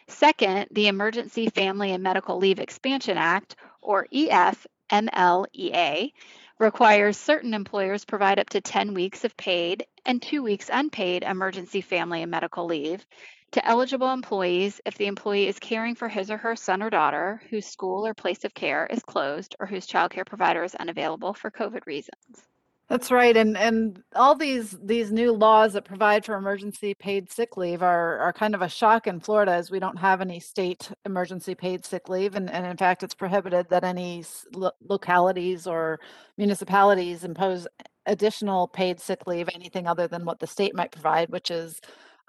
Second, 0.08 0.66
the 0.72 0.88
Emergency 0.88 1.48
Family 1.48 1.92
and 1.92 2.02
Medical 2.02 2.36
Leave 2.36 2.58
Expansion 2.58 3.16
Act, 3.16 3.56
or 3.82 4.06
EFMLEA, 4.12 6.12
requires 6.58 7.16
certain 7.16 7.54
employers 7.54 8.04
provide 8.04 8.38
up 8.38 8.50
to 8.50 8.60
10 8.60 8.92
weeks 8.92 9.24
of 9.24 9.36
paid 9.36 9.86
and 10.04 10.20
two 10.20 10.42
weeks 10.42 10.68
unpaid 10.72 11.22
emergency 11.22 11.80
family 11.80 12.22
and 12.22 12.30
medical 12.30 12.66
leave 12.66 13.04
to 13.52 13.66
eligible 13.66 14.12
employees 14.12 14.80
if 14.84 14.96
the 14.96 15.06
employee 15.06 15.48
is 15.48 15.58
caring 15.58 15.94
for 15.94 16.08
his 16.08 16.30
or 16.30 16.36
her 16.36 16.54
son 16.54 16.82
or 16.82 16.90
daughter 16.90 17.42
whose 17.50 17.66
school 17.66 18.06
or 18.06 18.14
place 18.14 18.44
of 18.44 18.54
care 18.54 18.86
is 18.86 19.02
closed 19.02 19.56
or 19.58 19.66
whose 19.66 19.86
child 19.86 20.10
care 20.10 20.24
provider 20.24 20.62
is 20.62 20.74
unavailable 20.74 21.34
for 21.34 21.50
COVID 21.50 21.86
reasons. 21.86 22.49
That's 22.90 23.12
right, 23.12 23.36
and 23.36 23.56
and 23.56 24.02
all 24.16 24.34
these 24.34 24.72
these 24.82 25.12
new 25.12 25.32
laws 25.32 25.74
that 25.74 25.84
provide 25.84 26.24
for 26.24 26.34
emergency 26.34 26.92
paid 26.92 27.30
sick 27.30 27.56
leave 27.56 27.82
are 27.84 28.18
are 28.18 28.32
kind 28.32 28.52
of 28.52 28.62
a 28.62 28.68
shock 28.68 29.06
in 29.06 29.20
Florida, 29.20 29.52
as 29.52 29.70
we 29.70 29.78
don't 29.78 29.98
have 29.98 30.20
any 30.20 30.40
state 30.40 30.90
emergency 31.06 31.54
paid 31.54 31.84
sick 31.84 32.08
leave, 32.08 32.34
and 32.34 32.50
and 32.50 32.66
in 32.66 32.76
fact, 32.76 33.04
it's 33.04 33.14
prohibited 33.14 33.68
that 33.70 33.84
any 33.84 34.24
lo- 34.54 34.72
localities 34.88 35.68
or 35.68 36.00
municipalities 36.36 37.22
impose 37.22 37.68
additional 38.06 38.66
paid 38.66 38.98
sick 39.00 39.24
leave, 39.26 39.48
anything 39.54 39.86
other 39.86 40.08
than 40.08 40.24
what 40.24 40.40
the 40.40 40.46
state 40.48 40.74
might 40.74 40.90
provide, 40.90 41.30
which 41.30 41.50
is 41.52 41.80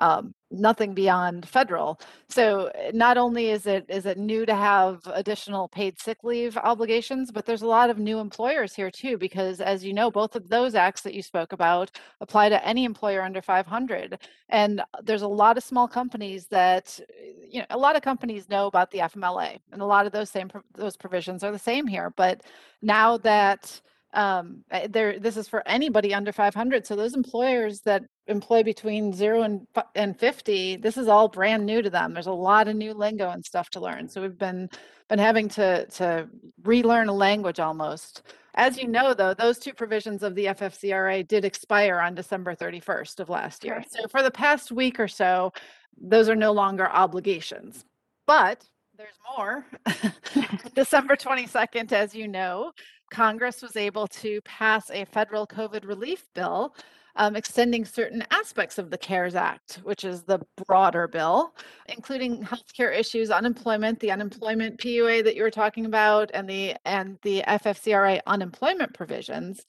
um, 0.02 0.34
nothing 0.50 0.94
beyond 0.96 1.48
federal. 1.48 2.00
So 2.28 2.72
eh, 2.76 2.92
not 2.94 3.18
only 3.18 3.52
is 3.52 3.68
it 3.68 3.86
is 3.88 4.06
it 4.08 4.18
new 4.18 4.46
to 4.48 4.56
have 4.56 5.00
additional 5.14 5.70
paid 5.70 6.00
sick 6.00 6.18
leave 6.24 6.58
obligations, 6.58 7.32
but 7.32 7.46
there's 7.46 7.62
a 7.62 7.68
lot 7.68 7.92
of 7.92 8.00
new 8.00 8.18
employers 8.20 8.74
here 8.74 8.90
too, 8.90 9.18
because 9.18 9.62
as 9.62 9.86
you 9.86 9.94
know, 9.94 10.10
both 10.10 10.36
of 10.36 10.50
those 10.50 10.74
acts 10.74 11.02
that 11.02 11.14
you 11.14 11.22
spoke 11.22 11.54
about 11.54 11.92
apply 12.20 12.50
to 12.50 12.68
any 12.68 12.84
employer 12.84 13.22
under 13.22 13.44
500. 13.44 14.18
And 14.50 14.82
there's 15.04 15.22
a 15.22 15.28
lot 15.28 15.58
of 15.58 15.64
small 15.64 15.88
companies 15.88 16.48
that, 16.48 17.00
you 17.48 17.60
know, 17.60 17.68
a 17.70 17.78
lot 17.78 17.96
of 17.96 18.02
companies 18.02 18.50
know 18.50 18.66
about 18.66 18.90
the 18.90 19.00
FMLA, 19.00 19.60
and 19.72 19.82
a 19.82 19.86
lot 19.86 20.08
of 20.08 20.12
those 20.12 20.32
same 20.32 20.50
those 20.74 20.98
provisions 20.98 21.44
are 21.44 21.52
the 21.52 21.60
same 21.60 21.86
here. 21.86 22.12
But 22.18 22.42
now 22.82 23.18
that 23.20 23.80
um, 24.14 24.64
eh, 24.72 24.88
there 24.90 25.20
this 25.20 25.38
is 25.38 25.48
for 25.48 25.66
anybody 25.68 26.14
under 26.14 26.32
500 26.32 26.86
so 26.86 26.96
those 26.96 27.14
employers 27.14 27.82
that 27.82 28.04
employ 28.28 28.64
between 28.64 29.14
0 29.14 29.44
and 29.44 29.68
and 29.96 30.20
50 30.20 30.78
this 30.78 30.98
is 30.98 31.08
all 31.08 31.28
brand 31.28 31.66
new 31.66 31.82
to 31.82 31.90
them. 31.90 32.14
There's 32.14 32.28
a 32.28 32.32
lot 32.32 32.68
of 32.68 32.76
new 32.76 32.94
lingo 32.94 33.30
and 33.30 33.44
stuff 33.44 33.70
to 33.72 33.80
learn 33.80 34.10
so 34.10 34.22
we've 34.22 34.38
been 34.38 34.70
been 35.10 35.20
having 35.20 35.48
to 35.50 35.86
to 35.86 36.28
relearn 36.64 37.08
a 37.08 37.14
language 37.14 37.60
almost. 37.60 38.24
As 38.56 38.78
you 38.78 38.88
know 38.88 39.14
though 39.14 39.34
those 39.34 39.60
two 39.60 39.74
provisions 39.74 40.24
of 40.24 40.36
the 40.36 40.46
ffcra 40.46 41.26
did 41.28 41.46
expire 41.46 42.00
on 42.00 42.16
december 42.16 42.56
31st 42.56 43.22
of 43.22 43.30
last 43.30 43.64
year. 43.64 43.84
So 43.90 44.08
for 44.10 44.24
the 44.24 44.32
past 44.32 44.72
week 44.72 45.00
or 45.00 45.08
so 45.08 45.54
those 45.98 46.28
are 46.30 46.36
no 46.36 46.52
longer 46.52 46.90
obligations. 46.90 47.86
But 48.28 48.66
there's 48.98 49.18
more. 49.36 49.66
December 50.76 51.16
22nd, 51.16 51.92
as 51.92 52.14
you 52.14 52.28
know, 52.28 52.72
Congress 53.12 53.62
was 53.62 53.76
able 53.76 54.08
to 54.08 54.42
pass 54.42 54.90
a 54.90 55.06
federal 55.06 55.46
COVID 55.46 55.86
relief 55.86 56.28
bill 56.34 56.74
um, 57.18 57.36
extending 57.36 57.84
certain 57.86 58.24
aspects 58.32 58.78
of 58.78 58.90
the 58.90 58.98
CARES 58.98 59.36
Act, 59.36 59.82
which 59.84 60.06
is 60.06 60.24
the 60.24 60.40
broader 60.66 61.08
bill, 61.08 61.54
including 61.90 62.44
healthcare 62.44 62.98
issues, 62.98 63.30
unemployment, 63.30 64.00
the 64.00 64.12
unemployment 64.12 64.80
PUA 64.80 65.24
that 65.26 65.36
you 65.36 65.44
were 65.44 65.52
talking 65.52 65.86
about, 65.86 66.32
and 66.34 66.50
the 66.50 66.76
and 66.86 67.18
the 67.22 67.44
FFCRA 67.48 68.22
unemployment 68.28 68.94
provisions. 68.94 69.66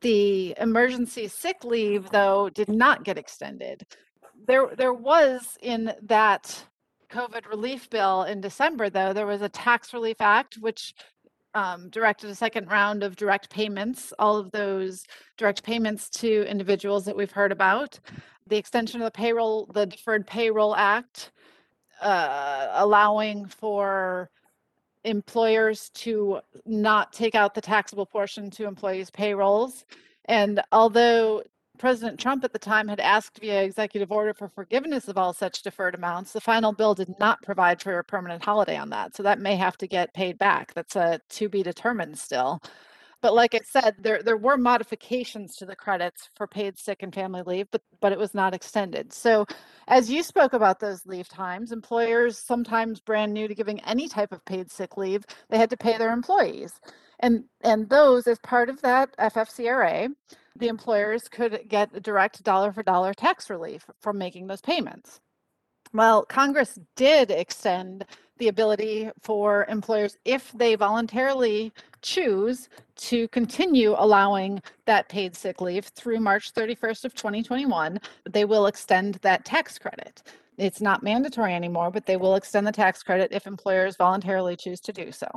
The 0.00 0.54
emergency 0.58 1.28
sick 1.28 1.64
leave, 1.64 2.10
though, 2.10 2.50
did 2.50 2.68
not 2.68 3.04
get 3.04 3.18
extended. 3.18 3.86
There, 4.46 4.74
there 4.76 4.92
was 4.92 5.56
in 5.62 5.92
that 6.02 6.64
COVID 7.10 7.48
relief 7.48 7.88
bill 7.88 8.24
in 8.24 8.40
December, 8.40 8.90
though, 8.90 9.12
there 9.12 9.26
was 9.26 9.42
a 9.42 9.48
tax 9.48 9.94
relief 9.94 10.16
act 10.20 10.56
which 10.60 10.92
um, 11.56 11.88
directed 11.88 12.28
a 12.28 12.34
second 12.34 12.68
round 12.68 13.02
of 13.02 13.16
direct 13.16 13.48
payments, 13.48 14.12
all 14.18 14.36
of 14.36 14.50
those 14.50 15.04
direct 15.38 15.62
payments 15.62 16.10
to 16.10 16.46
individuals 16.46 17.06
that 17.06 17.16
we've 17.16 17.32
heard 17.32 17.50
about. 17.50 17.98
The 18.46 18.58
extension 18.58 19.00
of 19.00 19.06
the 19.06 19.10
payroll, 19.10 19.66
the 19.72 19.86
Deferred 19.86 20.26
Payroll 20.26 20.76
Act, 20.76 21.32
uh, 22.02 22.68
allowing 22.74 23.46
for 23.46 24.28
employers 25.04 25.88
to 25.94 26.40
not 26.66 27.14
take 27.14 27.34
out 27.34 27.54
the 27.54 27.62
taxable 27.62 28.04
portion 28.04 28.50
to 28.50 28.66
employees' 28.66 29.10
payrolls. 29.10 29.86
And 30.26 30.60
although 30.72 31.42
President 31.78 32.18
Trump 32.18 32.44
at 32.44 32.52
the 32.52 32.58
time 32.58 32.88
had 32.88 33.00
asked 33.00 33.38
via 33.40 33.62
executive 33.62 34.12
order 34.12 34.34
for 34.34 34.48
forgiveness 34.48 35.08
of 35.08 35.18
all 35.18 35.32
such 35.32 35.62
deferred 35.62 35.94
amounts, 35.94 36.32
the 36.32 36.40
final 36.40 36.72
bill 36.72 36.94
did 36.94 37.14
not 37.18 37.42
provide 37.42 37.80
for 37.80 37.98
a 37.98 38.04
permanent 38.04 38.44
holiday 38.44 38.76
on 38.76 38.90
that. 38.90 39.14
So 39.16 39.22
that 39.22 39.40
may 39.40 39.56
have 39.56 39.76
to 39.78 39.86
get 39.86 40.14
paid 40.14 40.38
back. 40.38 40.74
That's 40.74 40.96
a 40.96 41.20
to 41.30 41.48
be 41.48 41.62
determined 41.62 42.18
still. 42.18 42.60
But 43.22 43.34
like 43.34 43.54
I 43.54 43.60
said, 43.64 43.96
there 43.98 44.22
there 44.22 44.36
were 44.36 44.56
modifications 44.56 45.56
to 45.56 45.66
the 45.66 45.74
credits 45.76 46.28
for 46.36 46.46
paid 46.46 46.78
sick 46.78 47.02
and 47.02 47.14
family 47.14 47.42
leave, 47.44 47.66
but 47.70 47.82
but 48.00 48.12
it 48.12 48.18
was 48.18 48.34
not 48.34 48.54
extended. 48.54 49.12
So 49.12 49.46
as 49.88 50.10
you 50.10 50.22
spoke 50.22 50.52
about 50.52 50.80
those 50.80 51.06
leave 51.06 51.28
times, 51.28 51.72
employers 51.72 52.38
sometimes 52.38 53.00
brand 53.00 53.32
new 53.32 53.48
to 53.48 53.54
giving 53.54 53.80
any 53.80 54.08
type 54.08 54.32
of 54.32 54.44
paid 54.44 54.70
sick 54.70 54.96
leave, 54.96 55.24
they 55.48 55.58
had 55.58 55.70
to 55.70 55.76
pay 55.76 55.98
their 55.98 56.12
employees. 56.12 56.72
And 57.20 57.44
and 57.62 57.88
those 57.88 58.26
as 58.26 58.38
part 58.40 58.68
of 58.68 58.80
that 58.82 59.16
FFCRA, 59.18 60.10
the 60.58 60.68
employers 60.68 61.28
could 61.28 61.64
get 61.68 62.02
direct 62.02 62.42
dollar 62.42 62.72
for 62.72 62.82
dollar 62.82 63.14
tax 63.14 63.50
relief 63.50 63.86
from 64.00 64.18
making 64.18 64.46
those 64.46 64.60
payments. 64.60 65.20
Well, 65.92 66.24
Congress 66.24 66.78
did 66.96 67.30
extend 67.30 68.04
the 68.38 68.48
ability 68.48 69.10
for 69.22 69.64
employers, 69.68 70.18
if 70.24 70.52
they 70.52 70.74
voluntarily 70.74 71.72
choose 72.02 72.68
to 72.96 73.28
continue 73.28 73.94
allowing 73.98 74.62
that 74.84 75.08
paid 75.08 75.34
sick 75.34 75.60
leave 75.60 75.86
through 75.86 76.20
March 76.20 76.52
31st 76.52 77.04
of 77.04 77.14
2021, 77.14 77.98
they 78.30 78.44
will 78.44 78.66
extend 78.66 79.14
that 79.22 79.44
tax 79.44 79.78
credit. 79.78 80.22
It's 80.58 80.80
not 80.80 81.02
mandatory 81.02 81.54
anymore, 81.54 81.90
but 81.90 82.06
they 82.06 82.16
will 82.16 82.36
extend 82.36 82.66
the 82.66 82.72
tax 82.72 83.02
credit 83.02 83.32
if 83.32 83.46
employers 83.46 83.96
voluntarily 83.96 84.56
choose 84.56 84.80
to 84.80 84.92
do 84.92 85.12
so. 85.12 85.28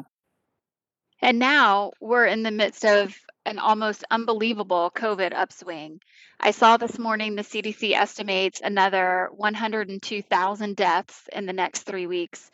And 1.21 1.37
now 1.39 1.91
we're 1.99 2.25
in 2.25 2.43
the 2.43 2.51
midst 2.51 2.85
of 2.85 3.15
an 3.45 3.59
almost 3.59 4.03
unbelievable 4.11 4.91
COVID 4.95 5.33
upswing. 5.33 6.01
I 6.39 6.51
saw 6.51 6.77
this 6.77 6.99
morning 6.99 7.35
the 7.35 7.43
CDC 7.43 7.93
estimates 7.93 8.61
another 8.63 9.29
102,000 9.35 10.75
deaths 10.75 11.29
in 11.33 11.45
the 11.45 11.53
next 11.53 11.83
three 11.83 12.07
weeks, 12.07 12.51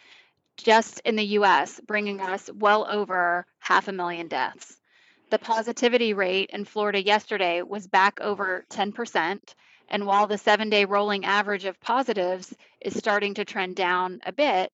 just 0.58 1.01
in 1.01 1.15
the 1.15 1.39
US, 1.39 1.80
bringing 1.86 2.22
us 2.22 2.50
well 2.54 2.88
over 2.89 3.46
half 3.60 3.88
a 3.88 3.92
million 3.92 4.27
deaths. 4.27 4.80
The 5.32 5.39
positivity 5.39 6.13
rate 6.13 6.51
in 6.54 6.65
Florida 6.65 7.04
yesterday 7.04 7.62
was 7.62 7.88
back 7.88 8.22
over 8.22 8.63
10%. 8.70 9.39
And 9.89 10.06
while 10.06 10.27
the 10.27 10.38
seven 10.38 10.70
day 10.70 10.86
rolling 10.86 11.25
average 11.25 11.65
of 11.65 11.80
positives 11.80 12.54
is 12.80 12.98
starting 12.98 13.34
to 13.36 13.46
trend 13.46 13.75
down 13.75 14.22
a 14.25 14.32
bit, 14.32 14.72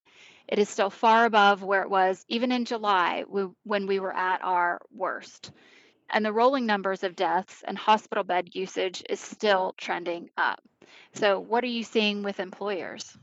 it 0.47 0.59
is 0.59 0.69
still 0.69 0.89
far 0.89 1.25
above 1.25 1.63
where 1.63 1.81
it 1.81 1.89
was 1.89 2.25
even 2.27 2.51
in 2.51 2.65
July 2.65 3.23
when 3.63 3.87
we 3.87 3.99
were 3.99 4.15
at 4.15 4.43
our 4.43 4.81
worst. 4.93 5.51
And 6.11 6.25
the 6.25 6.33
rolling 6.33 6.65
numbers 6.65 7.03
of 7.03 7.15
deaths 7.15 7.63
and 7.67 7.77
hospital 7.77 8.23
bed 8.23 8.53
usage 8.53 9.03
is 9.09 9.19
still 9.19 9.73
trending 9.77 10.29
up. 10.37 10.61
So, 11.13 11.39
what 11.39 11.63
are 11.63 11.67
you 11.67 11.83
seeing 11.83 12.21
with 12.23 12.39
employers? 12.39 13.17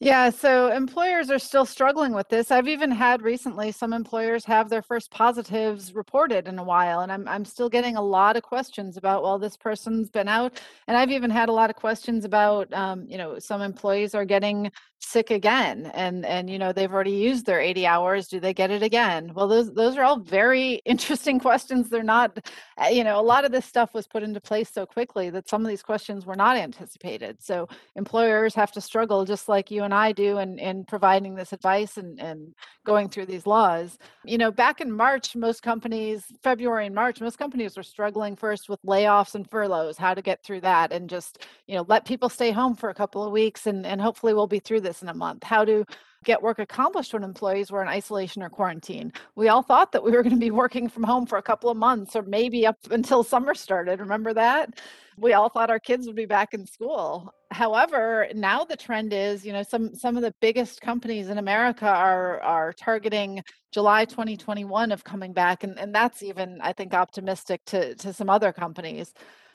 Yeah, 0.00 0.30
so 0.30 0.70
employers 0.72 1.30
are 1.30 1.38
still 1.38 1.64
struggling 1.64 2.12
with 2.12 2.28
this. 2.28 2.50
I've 2.50 2.68
even 2.68 2.90
had 2.90 3.22
recently 3.22 3.72
some 3.72 3.92
employers 3.92 4.44
have 4.44 4.68
their 4.68 4.82
first 4.82 5.10
positives 5.10 5.94
reported 5.94 6.48
in 6.48 6.58
a 6.58 6.64
while, 6.64 7.00
and 7.00 7.10
I'm 7.12 7.26
I'm 7.28 7.44
still 7.44 7.68
getting 7.68 7.96
a 7.96 8.02
lot 8.02 8.36
of 8.36 8.42
questions 8.42 8.96
about 8.96 9.22
well, 9.22 9.38
this 9.38 9.56
person's 9.56 10.10
been 10.10 10.28
out, 10.28 10.60
and 10.88 10.96
I've 10.96 11.10
even 11.10 11.30
had 11.30 11.48
a 11.48 11.52
lot 11.52 11.70
of 11.70 11.76
questions 11.76 12.24
about 12.24 12.72
um, 12.74 13.06
you 13.08 13.16
know 13.16 13.38
some 13.38 13.62
employees 13.62 14.14
are 14.14 14.24
getting 14.24 14.70
sick 15.00 15.30
again 15.30 15.90
and 15.94 16.24
and 16.24 16.48
you 16.48 16.58
know 16.58 16.72
they've 16.72 16.92
already 16.92 17.10
used 17.12 17.44
their 17.44 17.60
80 17.60 17.86
hours 17.86 18.26
do 18.26 18.40
they 18.40 18.54
get 18.54 18.70
it 18.70 18.82
again? 18.82 19.32
Well 19.34 19.48
those 19.48 19.72
those 19.74 19.96
are 19.96 20.02
all 20.02 20.18
very 20.18 20.74
interesting 20.84 21.38
questions. 21.38 21.88
They're 21.88 22.02
not 22.02 22.38
eh, 22.78 22.88
you 22.90 23.04
know 23.04 23.20
a 23.20 23.22
lot 23.22 23.44
of 23.44 23.52
this 23.52 23.64
stuff 23.66 23.94
was 23.94 24.06
put 24.06 24.22
into 24.22 24.40
place 24.40 24.70
so 24.70 24.86
quickly 24.86 25.30
that 25.30 25.48
some 25.48 25.62
of 25.62 25.68
these 25.68 25.82
questions 25.82 26.26
were 26.26 26.36
not 26.36 26.56
anticipated. 26.56 27.42
So 27.42 27.68
employers 27.96 28.54
have 28.54 28.72
to 28.72 28.80
struggle 28.80 29.24
just 29.24 29.48
like 29.48 29.70
you 29.70 29.82
and 29.84 29.94
I 29.94 30.12
do 30.12 30.38
in 30.38 30.58
in 30.58 30.84
providing 30.84 31.34
this 31.34 31.52
advice 31.52 31.98
and 31.98 32.18
and 32.18 32.54
going 32.86 33.08
through 33.08 33.26
these 33.26 33.46
laws 33.46 33.98
you 34.24 34.38
know 34.38 34.50
back 34.50 34.80
in 34.80 34.90
March 34.90 35.36
most 35.36 35.62
companies 35.62 36.24
February 36.42 36.86
and 36.86 36.94
March 36.94 37.20
most 37.20 37.38
companies 37.38 37.76
were 37.76 37.82
struggling 37.82 38.36
first 38.36 38.70
with 38.70 38.80
layoffs 38.82 39.34
and 39.34 39.50
furloughs 39.50 39.98
how 39.98 40.14
to 40.14 40.22
get 40.22 40.42
through 40.42 40.62
that 40.62 40.92
and 40.92 41.10
just 41.10 41.44
you 41.66 41.74
know 41.74 41.84
let 41.88 42.06
people 42.06 42.30
stay 42.30 42.50
home 42.50 42.74
for 42.74 42.88
a 42.88 42.94
couple 42.94 43.22
of 43.22 43.32
weeks 43.32 43.66
and 43.66 43.84
and 43.84 44.00
hopefully 44.00 44.32
we'll 44.32 44.46
be 44.46 44.58
through 44.58 44.80
this 44.80 44.94
this 44.94 45.02
in 45.02 45.08
a 45.08 45.14
month, 45.14 45.42
how 45.42 45.64
to 45.64 45.84
get 46.24 46.42
work 46.42 46.58
accomplished 46.58 47.12
when 47.12 47.22
employees 47.22 47.70
were 47.70 47.82
in 47.82 47.88
isolation 47.88 48.42
or 48.42 48.48
quarantine. 48.48 49.12
We 49.34 49.48
all 49.48 49.62
thought 49.62 49.92
that 49.92 50.02
we 50.02 50.12
were 50.12 50.22
going 50.22 50.34
to 50.34 50.40
be 50.40 50.50
working 50.50 50.88
from 50.88 51.02
home 51.02 51.26
for 51.26 51.36
a 51.36 51.42
couple 51.42 51.68
of 51.68 51.76
months 51.76 52.16
or 52.16 52.22
maybe 52.22 52.66
up 52.66 52.78
until 52.90 53.22
summer 53.34 53.54
started. 53.54 54.00
Remember 54.00 54.32
that? 54.32 54.80
We 55.18 55.34
all 55.34 55.48
thought 55.48 55.70
our 55.70 55.78
kids 55.78 56.06
would 56.06 56.16
be 56.16 56.26
back 56.26 56.54
in 56.54 56.66
school. 56.66 57.30
However, 57.54 58.28
now 58.34 58.64
the 58.64 58.76
trend 58.76 59.12
is, 59.12 59.46
you 59.46 59.52
know, 59.52 59.62
some 59.62 59.94
some 59.94 60.16
of 60.16 60.22
the 60.22 60.34
biggest 60.40 60.80
companies 60.80 61.28
in 61.28 61.38
America 61.38 61.86
are 61.86 62.40
are 62.40 62.72
targeting 62.72 63.42
July 63.72 64.04
2021 64.04 64.90
of 64.90 65.04
coming 65.04 65.32
back 65.32 65.62
and 65.62 65.78
and 65.78 65.94
that's 65.94 66.22
even 66.22 66.58
I 66.60 66.72
think 66.72 66.94
optimistic 66.94 67.64
to 67.66 67.94
to 67.96 68.12
some 68.12 68.28
other 68.28 68.52
companies 68.52 69.14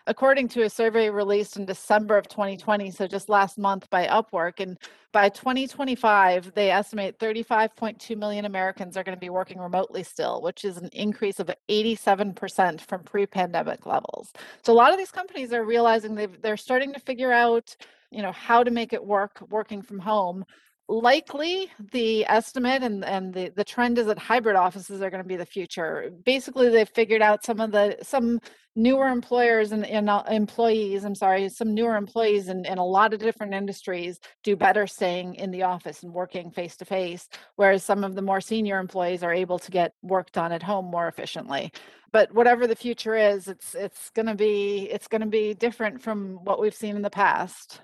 according 0.09 0.47
to 0.47 0.63
a 0.63 0.69
survey 0.69 1.07
released 1.07 1.55
in 1.55 1.65
December 1.65 2.17
of 2.17 2.27
2020, 2.27 2.89
so 2.89 3.07
just 3.07 3.29
last 3.29 3.59
month 3.59 3.87
by 3.91 4.07
Upwork. 4.07 4.59
And 4.59 4.77
by 5.11 5.29
2025, 5.29 6.51
they 6.55 6.71
estimate 6.71 7.19
35.2 7.19 8.17
million 8.17 8.45
Americans 8.45 8.97
are 8.97 9.03
going 9.03 9.15
to 9.15 9.19
be 9.19 9.29
working 9.29 9.59
remotely 9.59 10.01
still, 10.01 10.41
which 10.41 10.65
is 10.65 10.77
an 10.77 10.89
increase 10.93 11.39
of 11.39 11.51
87% 11.69 12.81
from 12.81 13.03
pre 13.03 13.27
pandemic 13.27 13.85
levels. 13.85 14.33
So 14.63 14.73
a 14.73 14.75
lot 14.75 14.91
of 14.91 14.97
these 14.97 15.11
companies 15.11 15.53
are 15.53 15.63
realizing 15.63 16.15
they 16.15 16.25
they're 16.25 16.57
starting 16.57 16.91
to 16.93 16.99
figure 16.99 17.31
out 17.31 17.75
you 18.09 18.23
know 18.23 18.31
how 18.31 18.63
to 18.63 18.71
make 18.71 18.93
it 18.93 19.05
work 19.05 19.39
working 19.49 19.83
from 19.83 19.99
home 19.99 20.43
likely 20.89 21.71
the 21.91 22.25
estimate 22.27 22.81
and, 22.81 23.05
and 23.05 23.31
the, 23.31 23.49
the 23.55 23.63
trend 23.63 23.99
is 23.99 24.07
that 24.07 24.17
hybrid 24.17 24.55
offices 24.55 25.01
are 25.01 25.11
going 25.11 25.21
to 25.21 25.27
be 25.27 25.35
the 25.35 25.45
future. 25.45 26.11
Basically 26.25 26.69
they've 26.69 26.89
figured 26.89 27.21
out 27.21 27.45
some 27.45 27.59
of 27.59 27.71
the 27.71 27.95
some 28.01 28.39
newer 28.75 29.07
employers 29.07 29.71
and, 29.71 29.85
and 29.85 30.09
uh, 30.09 30.23
employees 30.29 31.03
i'm 31.03 31.15
sorry 31.15 31.49
some 31.49 31.73
newer 31.73 31.95
employees 31.95 32.49
in, 32.49 32.63
in 32.65 32.77
a 32.77 32.85
lot 32.85 33.13
of 33.13 33.19
different 33.19 33.53
industries 33.53 34.19
do 34.43 34.55
better 34.55 34.85
staying 34.85 35.33
in 35.35 35.49
the 35.49 35.63
office 35.63 36.03
and 36.03 36.13
working 36.13 36.51
face 36.51 36.77
to 36.77 36.85
face 36.85 37.27
whereas 37.55 37.83
some 37.83 38.03
of 38.03 38.15
the 38.15 38.21
more 38.21 38.39
senior 38.39 38.79
employees 38.79 39.23
are 39.23 39.33
able 39.33 39.57
to 39.57 39.71
get 39.71 39.93
work 40.03 40.31
done 40.31 40.51
at 40.51 40.63
home 40.63 40.85
more 40.85 41.07
efficiently. 41.07 41.71
But 42.11 42.33
whatever 42.33 42.67
the 42.67 42.75
future 42.75 43.15
is 43.15 43.47
it's 43.47 43.75
it's 43.75 44.11
going 44.11 44.27
to 44.27 44.35
be 44.35 44.87
it's 44.91 45.07
going 45.07 45.21
to 45.21 45.27
be 45.27 45.53
different 45.55 46.01
from 46.01 46.39
what 46.43 46.61
we've 46.61 46.73
seen 46.73 46.95
in 46.95 47.01
the 47.01 47.09
past. 47.09 47.81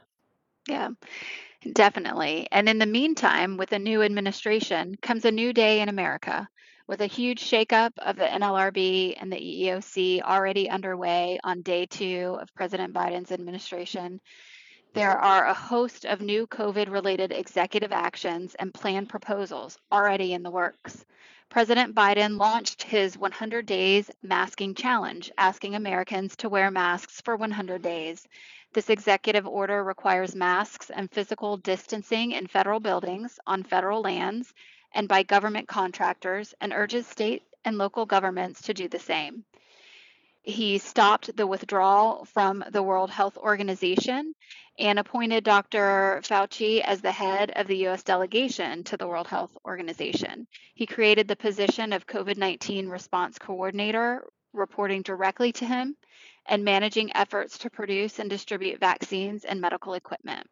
Yeah 0.68 0.90
Definitely. 1.74 2.48
And 2.52 2.70
in 2.70 2.78
the 2.78 2.86
meantime, 2.86 3.58
with 3.58 3.72
a 3.72 3.80
new 3.80 4.04
administration 4.04 4.96
comes 5.02 5.26
a 5.26 5.32
new 5.32 5.52
day 5.52 5.82
in 5.82 5.90
America 5.90 6.48
with 6.88 7.02
a 7.02 7.08
huge 7.08 7.44
shakeup 7.44 7.92
of 7.98 8.16
the 8.16 8.26
NLRB 8.26 9.16
and 9.20 9.32
the 9.32 9.38
EEOC 9.38 10.22
already 10.22 10.70
underway 10.70 11.40
on 11.44 11.64
day 11.64 11.88
two 11.88 12.38
of 12.40 12.54
President 12.54 12.94
Biden's 12.94 13.32
administration. 13.32 14.22
There 14.94 15.18
are 15.18 15.48
a 15.48 15.54
host 15.54 16.06
of 16.06 16.22
new 16.22 16.46
COVID 16.48 16.92
related 16.92 17.32
executive 17.32 17.92
actions 17.92 18.56
and 18.56 18.74
plan 18.74 19.08
proposals 19.08 19.78
already 19.92 20.34
in 20.34 20.44
the 20.44 20.52
works. 20.52 21.04
President 21.50 21.96
Biden 21.96 22.38
launched 22.38 22.84
his 22.84 23.18
100 23.18 23.66
Days 23.66 24.12
Masking 24.22 24.76
Challenge, 24.76 25.32
asking 25.38 25.76
Americans 25.76 26.36
to 26.38 26.50
wear 26.50 26.70
masks 26.70 27.22
for 27.22 27.36
100 27.36 27.82
days. 27.82 28.28
This 28.76 28.90
executive 28.90 29.48
order 29.48 29.82
requires 29.82 30.36
masks 30.36 30.90
and 30.90 31.10
physical 31.10 31.56
distancing 31.56 32.34
in 32.34 32.46
federal 32.46 32.82
buildings, 32.82 33.40
on 33.48 33.64
federal 33.64 34.02
lands, 34.02 34.54
and 34.94 35.08
by 35.08 35.24
government 35.24 35.70
contractors, 35.70 36.54
and 36.60 36.74
urges 36.74 37.08
state 37.08 37.44
and 37.64 37.78
local 37.78 38.06
governments 38.06 38.64
to 38.64 38.74
do 38.74 38.90
the 38.90 39.00
same. 39.00 39.46
He 40.44 40.78
stopped 40.78 41.38
the 41.38 41.48
withdrawal 41.48 42.26
from 42.26 42.66
the 42.70 42.84
World 42.84 43.12
Health 43.12 43.38
Organization 43.38 44.36
and 44.78 45.00
appointed 45.00 45.46
Dr. 45.46 46.20
Fauci 46.26 46.82
as 46.82 47.00
the 47.00 47.14
head 47.14 47.52
of 47.52 47.68
the 47.68 47.78
U.S. 47.88 48.04
delegation 48.04 48.84
to 48.84 48.98
the 48.98 49.08
World 49.08 49.28
Health 49.28 49.58
Organization. 49.64 50.48
He 50.74 50.86
created 50.86 51.30
the 51.30 51.38
position 51.38 51.94
of 51.94 52.08
COVID 52.08 52.36
19 52.36 52.90
response 52.90 53.40
coordinator 53.40 54.28
reporting 54.52 55.02
directly 55.02 55.54
to 55.54 55.66
him, 55.66 55.96
and 56.48 56.64
managing 56.64 57.16
efforts 57.16 57.58
to 57.60 57.70
produce 57.70 58.20
and 58.20 58.30
distribute 58.30 58.80
vaccines 58.80 59.46
and 59.46 59.60
medical 59.60 59.94
equipment. 59.94 60.48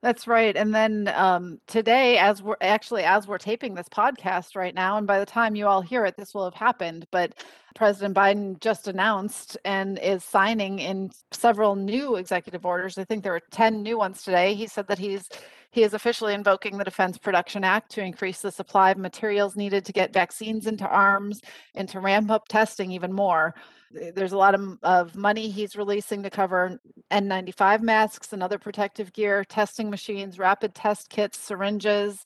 That's 0.00 0.28
right. 0.28 0.56
And 0.56 0.72
then 0.72 1.12
um, 1.16 1.60
today, 1.66 2.18
as 2.18 2.40
we're 2.40 2.56
actually 2.60 3.02
as 3.02 3.26
we're 3.26 3.38
taping 3.38 3.74
this 3.74 3.88
podcast 3.88 4.54
right 4.54 4.74
now, 4.74 4.96
and 4.96 5.08
by 5.08 5.18
the 5.18 5.26
time 5.26 5.56
you 5.56 5.66
all 5.66 5.80
hear 5.80 6.04
it, 6.04 6.16
this 6.16 6.34
will 6.34 6.44
have 6.44 6.54
happened. 6.54 7.06
But 7.10 7.34
President 7.74 8.14
Biden 8.14 8.60
just 8.60 8.86
announced 8.86 9.56
and 9.64 9.98
is 9.98 10.22
signing 10.22 10.78
in 10.78 11.10
several 11.32 11.74
new 11.74 12.14
executive 12.14 12.64
orders. 12.64 12.96
I 12.96 13.04
think 13.04 13.24
there 13.24 13.32
were 13.32 13.42
10 13.50 13.82
new 13.82 13.98
ones 13.98 14.22
today. 14.22 14.54
He 14.54 14.68
said 14.68 14.86
that 14.86 14.98
he's 14.98 15.28
he 15.70 15.82
is 15.82 15.94
officially 15.94 16.34
invoking 16.34 16.78
the 16.78 16.84
Defense 16.84 17.18
Production 17.18 17.62
Act 17.62 17.90
to 17.92 18.02
increase 18.02 18.40
the 18.40 18.50
supply 18.50 18.90
of 18.90 18.98
materials 18.98 19.56
needed 19.56 19.84
to 19.84 19.92
get 19.92 20.12
vaccines 20.12 20.66
into 20.66 20.88
arms 20.88 21.40
and 21.74 21.88
to 21.90 22.00
ramp 22.00 22.30
up 22.30 22.48
testing 22.48 22.90
even 22.90 23.12
more. 23.12 23.54
There's 23.90 24.32
a 24.32 24.38
lot 24.38 24.54
of, 24.54 24.78
of 24.82 25.14
money 25.14 25.48
he's 25.50 25.76
releasing 25.76 26.22
to 26.22 26.30
cover 26.30 26.78
N95 27.10 27.80
masks 27.80 28.32
and 28.32 28.42
other 28.42 28.58
protective 28.58 29.12
gear, 29.12 29.44
testing 29.44 29.88
machines, 29.90 30.38
rapid 30.38 30.74
test 30.74 31.08
kits, 31.08 31.38
syringes. 31.38 32.24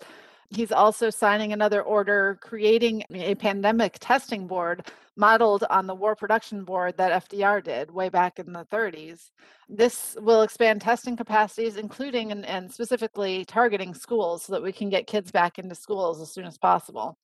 He's 0.55 0.73
also 0.73 1.09
signing 1.09 1.53
another 1.53 1.83
order 1.83 2.39
creating 2.43 3.05
a 3.11 3.35
pandemic 3.35 3.97
testing 4.01 4.47
board 4.47 4.87
modeled 5.17 5.65
on 5.71 5.87
the 5.87 5.95
war 5.95 6.15
production 6.15 6.65
board 6.65 6.97
that 6.97 7.29
FDR 7.29 7.63
did 7.63 7.91
way 7.91 8.09
back 8.09 8.39
in 8.39 8.53
the 8.53 8.67
30s. 8.67 9.31
This 9.69 10.17
will 10.21 10.43
expand 10.43 10.83
testing 10.83 11.17
capacities, 11.17 11.77
including 11.77 12.33
and, 12.33 12.45
and 12.45 12.71
specifically 12.71 13.45
targeting 13.47 13.95
schools 13.95 14.45
so 14.45 14.53
that 14.53 14.63
we 14.63 14.73
can 14.73 14.91
get 14.91 15.07
kids 15.07 15.31
back 15.31 15.59
into 15.59 15.75
schools 15.75 16.21
as 16.21 16.31
soon 16.31 16.45
as 16.45 16.59
possible. 16.59 17.17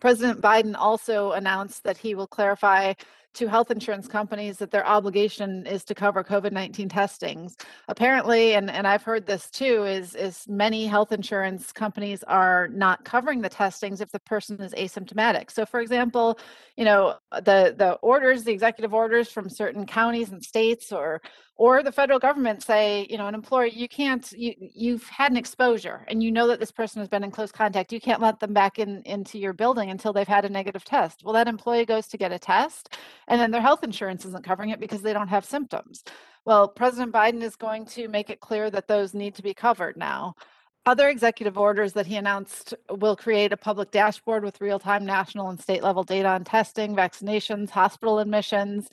President 0.00 0.40
Biden 0.40 0.74
also 0.76 1.32
announced 1.32 1.82
that 1.84 1.98
he 1.98 2.14
will 2.14 2.26
clarify 2.26 2.92
to 3.38 3.46
health 3.46 3.70
insurance 3.70 4.08
companies 4.08 4.58
that 4.58 4.72
their 4.72 4.84
obligation 4.84 5.64
is 5.64 5.84
to 5.84 5.94
cover 5.94 6.24
COVID-19 6.24 6.90
testings. 6.90 7.56
Apparently, 7.86 8.54
and, 8.54 8.68
and 8.68 8.84
I've 8.84 9.04
heard 9.04 9.26
this 9.26 9.48
too, 9.48 9.84
is, 9.84 10.16
is 10.16 10.44
many 10.48 10.88
health 10.88 11.12
insurance 11.12 11.70
companies 11.70 12.24
are 12.24 12.66
not 12.66 13.04
covering 13.04 13.40
the 13.40 13.48
testings 13.48 14.00
if 14.00 14.10
the 14.10 14.18
person 14.18 14.60
is 14.60 14.74
asymptomatic. 14.74 15.52
So 15.52 15.64
for 15.64 15.78
example, 15.78 16.40
you 16.76 16.84
know, 16.84 17.14
the, 17.30 17.76
the 17.78 17.92
orders, 18.02 18.42
the 18.42 18.52
executive 18.52 18.92
orders 18.92 19.30
from 19.30 19.48
certain 19.48 19.86
counties 19.86 20.32
and 20.32 20.42
states 20.42 20.90
or 20.90 21.22
or 21.58 21.82
the 21.82 21.90
federal 21.90 22.20
government 22.20 22.62
say, 22.62 23.04
you 23.10 23.18
know, 23.18 23.26
an 23.26 23.34
employer, 23.34 23.66
you 23.66 23.88
can't, 23.88 24.30
you, 24.30 24.54
you've 24.58 25.06
had 25.08 25.32
an 25.32 25.36
exposure 25.36 26.04
and 26.06 26.22
you 26.22 26.30
know 26.30 26.46
that 26.46 26.60
this 26.60 26.70
person 26.70 27.00
has 27.00 27.08
been 27.08 27.24
in 27.24 27.32
close 27.32 27.50
contact. 27.50 27.92
You 27.92 28.00
can't 28.00 28.22
let 28.22 28.38
them 28.38 28.54
back 28.54 28.78
in 28.78 29.02
into 29.04 29.38
your 29.38 29.52
building 29.52 29.90
until 29.90 30.12
they've 30.12 30.26
had 30.26 30.44
a 30.44 30.48
negative 30.48 30.84
test. 30.84 31.24
Well, 31.24 31.34
that 31.34 31.48
employee 31.48 31.84
goes 31.84 32.06
to 32.08 32.16
get 32.16 32.30
a 32.30 32.38
test 32.38 32.96
and 33.26 33.40
then 33.40 33.50
their 33.50 33.60
health 33.60 33.82
insurance 33.82 34.24
isn't 34.24 34.44
covering 34.44 34.70
it 34.70 34.78
because 34.78 35.02
they 35.02 35.12
don't 35.12 35.28
have 35.28 35.44
symptoms. 35.44 36.04
Well, 36.44 36.68
President 36.68 37.12
Biden 37.12 37.42
is 37.42 37.56
going 37.56 37.86
to 37.86 38.06
make 38.06 38.30
it 38.30 38.40
clear 38.40 38.70
that 38.70 38.86
those 38.86 39.12
need 39.12 39.34
to 39.34 39.42
be 39.42 39.52
covered 39.52 39.96
now. 39.96 40.36
Other 40.86 41.08
executive 41.08 41.58
orders 41.58 41.92
that 41.94 42.06
he 42.06 42.16
announced 42.16 42.72
will 42.88 43.16
create 43.16 43.52
a 43.52 43.56
public 43.56 43.90
dashboard 43.90 44.44
with 44.44 44.60
real 44.60 44.78
time 44.78 45.04
national 45.04 45.50
and 45.50 45.60
state 45.60 45.82
level 45.82 46.04
data 46.04 46.28
on 46.28 46.44
testing, 46.44 46.94
vaccinations, 46.94 47.68
hospital 47.68 48.20
admissions, 48.20 48.88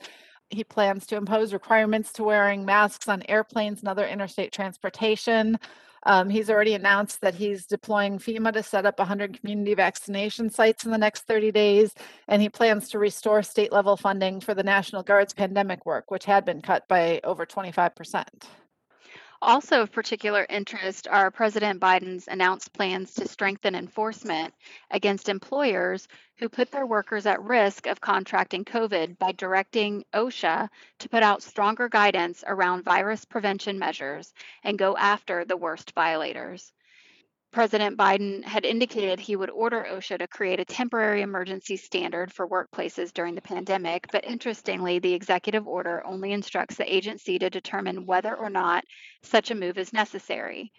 he 0.50 0.64
plans 0.64 1.06
to 1.08 1.16
impose 1.16 1.54
requirements 1.54 2.12
to 2.14 2.24
wearing 2.24 2.66
masks 2.66 3.08
on 3.08 3.24
airplanes 3.28 3.80
and 3.80 3.88
other 3.88 4.08
interstate 4.08 4.52
transportation. 4.52 5.58
Um, 6.06 6.30
he's 6.30 6.50
already 6.50 6.76
announced 6.76 7.22
that 7.22 7.34
he's 7.34 7.66
deploying 7.66 8.20
FEMA 8.20 8.54
to 8.54 8.62
set 8.62 8.86
up 8.86 9.00
100 9.00 9.40
community 9.40 9.74
vaccination 9.74 10.50
sites 10.50 10.86
in 10.86 10.92
the 10.92 10.98
next 10.98 11.22
30 11.24 11.52
days, 11.52 11.94
and 12.28 12.42
he 12.42 12.50
plans 12.50 12.90
to 12.90 13.00
restore 13.00 13.42
state 13.42 13.72
level 13.72 13.98
funding 13.98 14.40
for 14.40 14.54
the 14.54 14.64
National 14.64 15.02
Guard's 15.02 15.34
pandemic 15.34 15.86
work, 15.86 16.12
which 16.12 16.26
had 16.26 16.46
been 16.46 16.62
cut 16.62 16.88
by 16.88 17.20
over 17.24 17.46
25%. 17.46 18.24
Also 19.48 19.84
of 19.84 19.92
particular 19.92 20.44
interest 20.50 21.08
are 21.08 21.30
President 21.30 21.80
Biden's 21.80 22.28
announced 22.28 22.74
plans 22.74 23.14
to 23.14 23.28
strengthen 23.28 23.76
enforcement 23.76 24.56
against 24.90 25.30
employers 25.30 26.08
who 26.38 26.50
put 26.50 26.72
their 26.72 26.88
workers 26.88 27.28
at 27.28 27.44
risk 27.44 27.86
of 27.86 28.02
contracting 28.02 28.66
COVID 28.66 29.20
by 29.20 29.34
directing 29.34 30.04
OSHA 30.16 30.68
to 30.98 31.10
put 31.10 31.22
out 31.22 31.44
stronger 31.44 31.88
guidance 31.88 32.44
around 32.48 32.86
virus 32.86 33.24
prevention 33.24 33.78
measures 33.78 34.34
and 34.64 34.80
go 34.80 34.98
after 34.98 35.46
the 35.46 35.58
worst 35.58 35.92
violators. 35.92 36.74
President 37.56 37.98
Biden 37.98 38.44
had 38.44 38.66
indicated 38.66 39.18
he 39.18 39.38
would 39.38 39.50
order 39.50 39.88
OSHA 39.90 40.20
to 40.20 40.28
create 40.28 40.60
a 40.60 40.66
temporary 40.66 41.22
emergency 41.22 41.78
standard 41.78 42.34
for 42.34 42.46
workplaces 42.46 43.14
during 43.14 43.34
the 43.34 43.42
pandemic. 43.42 44.08
But 44.12 44.26
interestingly, 44.26 45.00
the 45.00 45.14
executive 45.14 45.66
order 45.66 46.06
only 46.06 46.34
instructs 46.34 46.76
the 46.76 46.94
agency 46.94 47.40
to 47.40 47.50
determine 47.50 48.06
whether 48.06 48.36
or 48.36 48.50
not 48.50 48.84
such 49.22 49.52
a 49.52 49.56
move 49.56 49.78
is 49.78 49.94
necessary. 49.94 50.74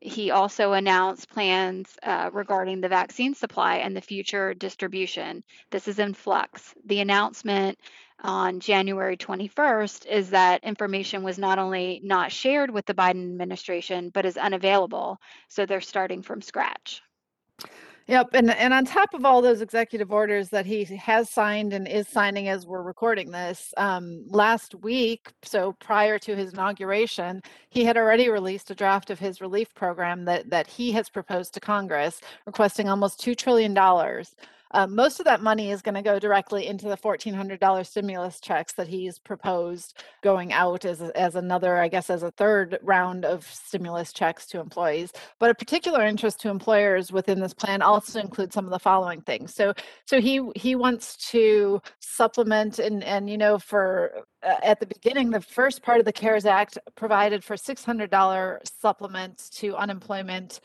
He 0.00 0.30
also 0.30 0.72
announced 0.72 1.28
plans 1.28 1.96
uh, 2.02 2.30
regarding 2.32 2.80
the 2.80 2.88
vaccine 2.88 3.34
supply 3.34 3.76
and 3.76 3.96
the 3.96 4.00
future 4.00 4.54
distribution. 4.54 5.42
This 5.70 5.88
is 5.88 5.98
in 5.98 6.14
flux. 6.14 6.74
The 6.84 7.00
announcement 7.00 7.78
on 8.20 8.60
January 8.60 9.16
21st 9.16 10.06
is 10.06 10.30
that 10.30 10.64
information 10.64 11.22
was 11.22 11.38
not 11.38 11.58
only 11.58 12.00
not 12.02 12.32
shared 12.32 12.70
with 12.70 12.86
the 12.86 12.94
Biden 12.94 13.30
administration, 13.30 14.10
but 14.10 14.26
is 14.26 14.36
unavailable. 14.36 15.20
So 15.48 15.66
they're 15.66 15.80
starting 15.80 16.22
from 16.22 16.40
scratch. 16.42 17.02
Yep, 18.08 18.28
and 18.34 18.52
and 18.52 18.72
on 18.72 18.84
top 18.84 19.14
of 19.14 19.24
all 19.24 19.42
those 19.42 19.60
executive 19.60 20.12
orders 20.12 20.48
that 20.50 20.64
he 20.64 20.84
has 20.84 21.28
signed 21.28 21.72
and 21.72 21.88
is 21.88 22.06
signing 22.06 22.46
as 22.48 22.64
we're 22.64 22.82
recording 22.82 23.32
this, 23.32 23.74
um, 23.78 24.24
last 24.28 24.76
week, 24.76 25.32
so 25.42 25.72
prior 25.80 26.16
to 26.20 26.36
his 26.36 26.52
inauguration, 26.52 27.42
he 27.68 27.84
had 27.84 27.96
already 27.96 28.28
released 28.28 28.70
a 28.70 28.76
draft 28.76 29.10
of 29.10 29.18
his 29.18 29.40
relief 29.40 29.74
program 29.74 30.24
that 30.26 30.48
that 30.50 30.68
he 30.68 30.92
has 30.92 31.08
proposed 31.08 31.52
to 31.54 31.60
Congress, 31.60 32.20
requesting 32.46 32.88
almost 32.88 33.18
two 33.18 33.34
trillion 33.34 33.74
dollars. 33.74 34.36
Um, 34.72 34.94
most 34.94 35.20
of 35.20 35.26
that 35.26 35.42
money 35.42 35.70
is 35.70 35.82
going 35.82 35.94
to 35.94 36.02
go 36.02 36.18
directly 36.18 36.66
into 36.66 36.88
the 36.88 36.96
$1,400 36.96 37.86
stimulus 37.86 38.40
checks 38.40 38.72
that 38.74 38.88
he's 38.88 39.18
proposed 39.18 40.02
going 40.22 40.52
out 40.52 40.84
as, 40.84 41.00
as 41.00 41.34
another, 41.34 41.76
I 41.78 41.88
guess, 41.88 42.10
as 42.10 42.22
a 42.22 42.30
third 42.32 42.78
round 42.82 43.24
of 43.24 43.44
stimulus 43.44 44.12
checks 44.12 44.46
to 44.46 44.60
employees. 44.60 45.12
But 45.38 45.50
a 45.50 45.54
particular 45.54 46.04
interest 46.04 46.40
to 46.40 46.50
employers 46.50 47.12
within 47.12 47.40
this 47.40 47.54
plan 47.54 47.82
also 47.82 48.20
includes 48.20 48.54
some 48.54 48.64
of 48.64 48.70
the 48.70 48.78
following 48.78 49.20
things. 49.20 49.54
So, 49.54 49.74
so 50.06 50.20
he 50.20 50.40
he 50.56 50.74
wants 50.74 51.16
to 51.30 51.80
supplement 52.00 52.78
and 52.78 53.02
and 53.04 53.30
you 53.30 53.38
know 53.38 53.58
for 53.58 54.24
uh, 54.46 54.56
at 54.62 54.80
the 54.80 54.86
beginning, 54.86 55.30
the 55.30 55.40
first 55.40 55.82
part 55.82 55.98
of 55.98 56.04
the 56.04 56.12
CARES 56.12 56.46
Act 56.46 56.78
provided 56.94 57.42
for 57.42 57.56
$600 57.56 58.58
supplements 58.80 59.50
to 59.50 59.74
unemployment 59.76 60.60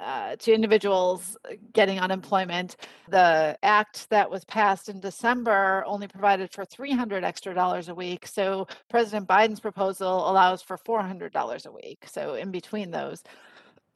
uh, 0.00 0.36
to 0.36 0.52
individuals 0.52 1.36
getting 1.72 2.00
unemployment. 2.00 2.76
The 3.08 3.56
act 3.62 4.08
that 4.10 4.30
was 4.30 4.44
passed 4.44 4.88
in 4.88 5.00
December 5.00 5.84
only 5.86 6.08
provided 6.08 6.52
for 6.52 6.64
300 6.64 7.24
extra 7.24 7.54
dollars 7.54 7.88
a 7.88 7.94
week. 7.94 8.26
So 8.26 8.66
President 8.90 9.28
Biden's 9.28 9.60
proposal 9.60 10.30
allows 10.30 10.62
for 10.62 10.76
$400 10.76 11.66
a 11.66 11.72
week. 11.72 12.06
So 12.06 12.34
in 12.34 12.50
between 12.50 12.90
those 12.90 13.22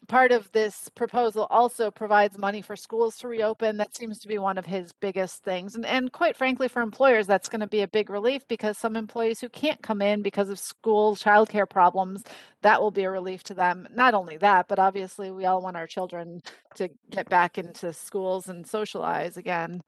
part 0.06 0.32
of 0.32 0.50
this 0.52 0.88
proposal 0.94 1.46
also 1.50 1.90
provides 1.90 2.38
money 2.38 2.62
for 2.62 2.76
schools 2.76 3.16
to 3.18 3.28
reopen. 3.28 3.76
That 3.76 3.96
seems 3.96 4.18
to 4.20 4.28
be 4.28 4.38
one 4.38 4.56
of 4.56 4.64
his 4.64 4.92
biggest 4.92 5.42
things. 5.42 5.74
And, 5.74 5.84
and 5.84 6.12
quite 6.12 6.36
frankly, 6.36 6.68
for 6.68 6.80
employers, 6.82 7.26
that's 7.26 7.48
going 7.48 7.60
to 7.60 7.66
be 7.66 7.82
a 7.82 7.88
big 7.88 8.08
relief 8.08 8.46
because 8.48 8.78
some 8.78 8.96
employees 8.96 9.40
who 9.40 9.48
can't 9.48 9.82
come 9.82 10.00
in 10.00 10.22
because 10.22 10.48
of 10.48 10.58
school 10.58 11.16
childcare 11.16 11.68
problems, 11.68 12.22
that 12.62 12.80
will 12.80 12.90
be 12.90 13.04
a 13.04 13.10
relief 13.10 13.42
to 13.44 13.54
them. 13.54 13.86
Not 13.94 14.14
only 14.14 14.36
that, 14.38 14.66
but 14.68 14.78
obviously 14.78 15.30
we 15.30 15.44
all 15.46 15.60
want 15.60 15.76
our 15.76 15.86
children 15.86 16.40
to 16.76 16.88
get 17.10 17.28
back 17.28 17.58
into 17.58 17.92
schools 17.92 18.48
and 18.48 18.66
socialize 18.66 19.36
again. 19.36 19.82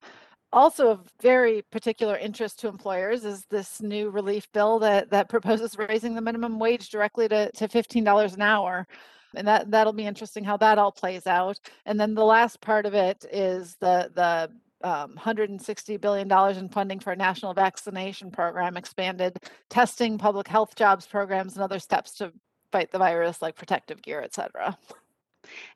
Also 0.53 0.89
of 0.89 1.09
very 1.23 1.63
particular 1.71 2.19
interest 2.19 2.59
to 2.59 2.69
employers 2.69 3.25
is 3.25 3.45
this 3.51 3.81
new 3.81 4.11
relief 4.11 4.51
bill 4.53 4.81
that, 4.81 5.09
that 5.11 5.29
proposes 5.29 5.79
raising 5.79 6.15
the 6.15 6.21
minimum 6.21 6.59
wage 6.59 6.91
directly 6.91 7.29
to, 7.29 7.51
to 7.53 7.69
$15 7.69 8.35
an 8.35 8.43
hour 8.43 8.87
and 9.35 9.47
that 9.47 9.71
that'll 9.71 9.93
be 9.93 10.07
interesting 10.07 10.45
how 10.45 10.57
that 10.59 10.79
all 10.79 10.93
plays 10.93 11.27
out. 11.27 11.59
And 11.87 11.99
then 11.99 12.15
the 12.15 12.25
last 12.25 12.61
part 12.61 12.87
of 12.87 12.95
it 12.95 13.25
is 13.33 13.77
the 13.81 14.11
the 14.15 14.51
um, 14.83 15.11
160 15.11 15.97
billion 15.99 16.29
dollars 16.29 16.57
in 16.57 16.69
funding 16.69 17.01
for 17.01 17.13
a 17.13 17.17
national 17.17 17.53
vaccination 17.55 18.31
program, 18.31 18.77
expanded 18.77 19.39
testing, 19.69 20.17
public 20.19 20.49
health 20.49 20.75
jobs 20.75 21.07
programs, 21.07 21.55
and 21.55 21.63
other 21.63 21.79
steps 21.79 22.13
to 22.17 22.33
fight 22.73 22.91
the 22.91 22.99
virus 22.99 23.43
like 23.43 23.57
protective 23.57 24.01
gear, 24.03 24.23
et 24.23 24.35
cetera. 24.35 24.77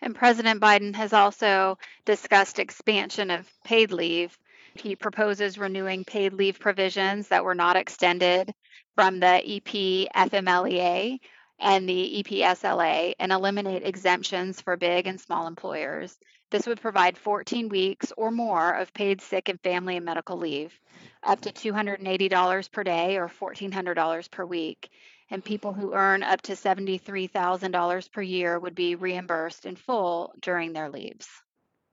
And 0.01 0.15
President 0.15 0.61
Biden 0.61 0.95
has 0.95 1.13
also 1.13 1.79
discussed 2.05 2.59
expansion 2.59 3.31
of 3.31 3.51
paid 3.65 3.93
leave. 3.93 4.39
He 4.75 4.97
proposes 4.97 5.59
renewing 5.59 6.05
paid 6.05 6.33
leave 6.33 6.59
provisions 6.59 7.29
that 7.29 7.45
were 7.45 7.55
not 7.55 7.77
extended 7.77 8.53
from 8.95 9.21
the 9.21 9.27
EP 9.27 10.09
FMLEA 10.15 11.19
and 11.59 11.89
the 11.89 12.23
EPSLA 12.23 13.15
and 13.19 13.33
eliminate 13.33 13.85
exemptions 13.85 14.61
for 14.61 14.77
big 14.77 15.07
and 15.07 15.21
small 15.21 15.47
employers. 15.47 16.19
This 16.51 16.67
would 16.67 16.81
provide 16.81 17.19
14 17.19 17.69
weeks 17.69 18.13
or 18.17 18.31
more 18.31 18.73
of 18.73 18.93
paid 18.93 19.21
sick 19.21 19.49
and 19.49 19.61
family 19.61 19.97
and 19.97 20.05
medical 20.05 20.37
leave, 20.37 20.79
up 21.23 21.41
to 21.43 21.53
$280 21.53 22.71
per 22.71 22.85
day 22.85 23.17
or 23.17 23.29
$1,400 23.29 24.31
per 24.31 24.45
week. 24.45 24.91
And 25.31 25.45
people 25.45 25.73
who 25.73 25.95
earn 25.95 26.23
up 26.23 26.43
to 26.43 26.53
$73,000 26.53 28.13
per 28.13 28.23
year 28.23 28.59
would 28.59 28.75
be 28.75 28.95
reimbursed 28.95 29.67
in 29.67 29.77
full 29.77 30.35
during 30.41 30.73
their 30.73 30.91
leaves. 30.91 31.29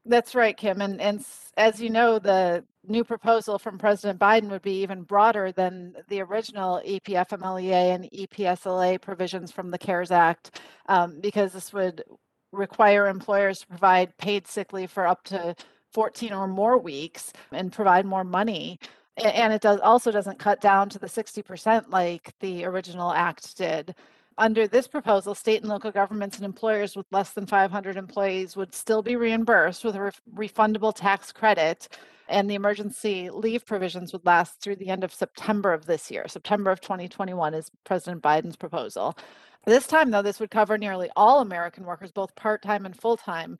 That's 0.06 0.34
right, 0.34 0.58
Kim. 0.58 0.82
And, 0.82 1.00
and 1.00 1.24
as 1.58 1.80
you 1.80 1.90
know, 1.90 2.18
the 2.18 2.66
new 2.88 3.04
proposal 3.04 3.60
from 3.60 3.78
President 3.78 4.20
Biden 4.20 4.50
would 4.50 4.64
be 4.64 4.82
even 4.82 5.04
broader 5.04 5.52
than 5.52 5.96
the 6.10 6.22
original 6.22 6.82
EPFMLEA 6.86 7.94
and 7.96 8.10
EPSLA 8.12 9.00
provisions 9.00 9.52
from 9.52 9.70
the 9.70 9.78
CARES 9.78 10.12
Act, 10.12 10.60
um, 10.88 11.20
because 11.22 11.54
this 11.54 11.72
would 11.72 12.04
require 12.52 13.08
employers 13.08 13.60
to 13.60 13.68
provide 13.68 14.18
paid 14.18 14.48
sick 14.48 14.74
leave 14.74 14.92
for 14.92 15.06
up 15.06 15.24
to 15.26 15.56
14 15.94 16.34
or 16.34 16.48
more 16.48 16.78
weeks 16.80 17.32
and 17.52 17.72
provide 17.72 18.06
more 18.06 18.24
money. 18.24 18.80
And 19.18 19.54
it 19.54 19.62
does 19.62 19.80
also 19.82 20.12
doesn't 20.12 20.40
cut 20.40 20.62
down 20.62 20.90
to 20.90 21.00
the 21.00 21.08
60% 21.08 21.90
like 21.90 22.34
the 22.40 22.66
original 22.66 23.12
act 23.12 23.56
did 23.56 23.94
under 24.38 24.68
this 24.68 24.88
proposal, 24.88 25.36
state 25.36 25.62
and 25.62 25.70
local 25.70 25.92
governments 25.92 26.38
and 26.38 26.46
employers 26.46 26.96
with 26.96 27.06
less 27.12 27.32
than 27.32 27.46
500 27.46 27.98
employees 27.98 28.56
would 28.56 28.74
still 28.74 29.02
be 29.02 29.16
reimbursed 29.16 29.84
with 29.84 29.96
a 29.96 30.02
re- 30.02 30.48
refundable 30.48 30.94
tax 30.96 31.32
credit. 31.32 31.88
And 32.30 32.50
the 32.50 32.56
emergency 32.56 33.30
leave 33.30 33.66
provisions 33.66 34.14
would 34.14 34.26
last 34.26 34.62
through 34.62 34.78
the 34.78 34.88
end 34.88 35.04
of 35.04 35.14
September 35.14 35.74
of 35.74 35.86
this 35.86 36.10
year. 36.10 36.28
September 36.28 36.72
of 36.72 36.80
2021 36.80 37.54
is 37.54 37.70
President 37.84 38.22
Biden's 38.22 38.56
proposal. 38.56 39.18
This 39.66 39.86
time, 39.86 40.10
though, 40.12 40.22
this 40.22 40.40
would 40.40 40.50
cover 40.50 40.78
nearly 40.78 41.10
all 41.16 41.42
American 41.42 41.86
workers, 41.86 42.12
both 42.12 42.34
part 42.36 42.62
time 42.62 42.86
and 42.86 43.00
full 43.00 43.18
time. 43.18 43.58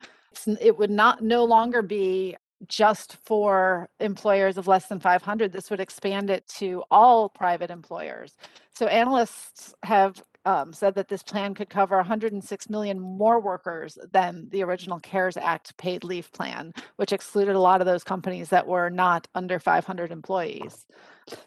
It 0.60 0.76
would 0.76 0.90
not 0.90 1.22
no 1.22 1.44
longer 1.44 1.82
be 1.82 2.36
just 2.68 3.16
for 3.24 3.88
employers 4.00 4.56
of 4.56 4.68
less 4.68 4.86
than 4.86 5.00
500. 5.00 5.52
This 5.52 5.70
would 5.70 5.80
expand 5.80 6.30
it 6.30 6.46
to 6.58 6.82
all 6.90 7.28
private 7.28 7.70
employers. 7.70 8.36
So 8.74 8.86
analysts 8.86 9.74
have 9.82 10.22
um, 10.44 10.72
said 10.72 10.94
that 10.94 11.08
this 11.08 11.22
plan 11.22 11.54
could 11.54 11.70
cover 11.70 11.96
106 11.96 12.70
million 12.70 12.98
more 12.98 13.40
workers 13.40 13.98
than 14.12 14.48
the 14.50 14.62
original 14.62 14.98
CARES 15.00 15.36
Act 15.36 15.76
paid 15.76 16.04
leave 16.04 16.32
plan, 16.32 16.74
which 16.96 17.12
excluded 17.12 17.54
a 17.54 17.60
lot 17.60 17.80
of 17.80 17.86
those 17.86 18.04
companies 18.04 18.48
that 18.48 18.66
were 18.66 18.90
not 18.90 19.28
under 19.34 19.58
500 19.58 20.10
employees. 20.10 20.86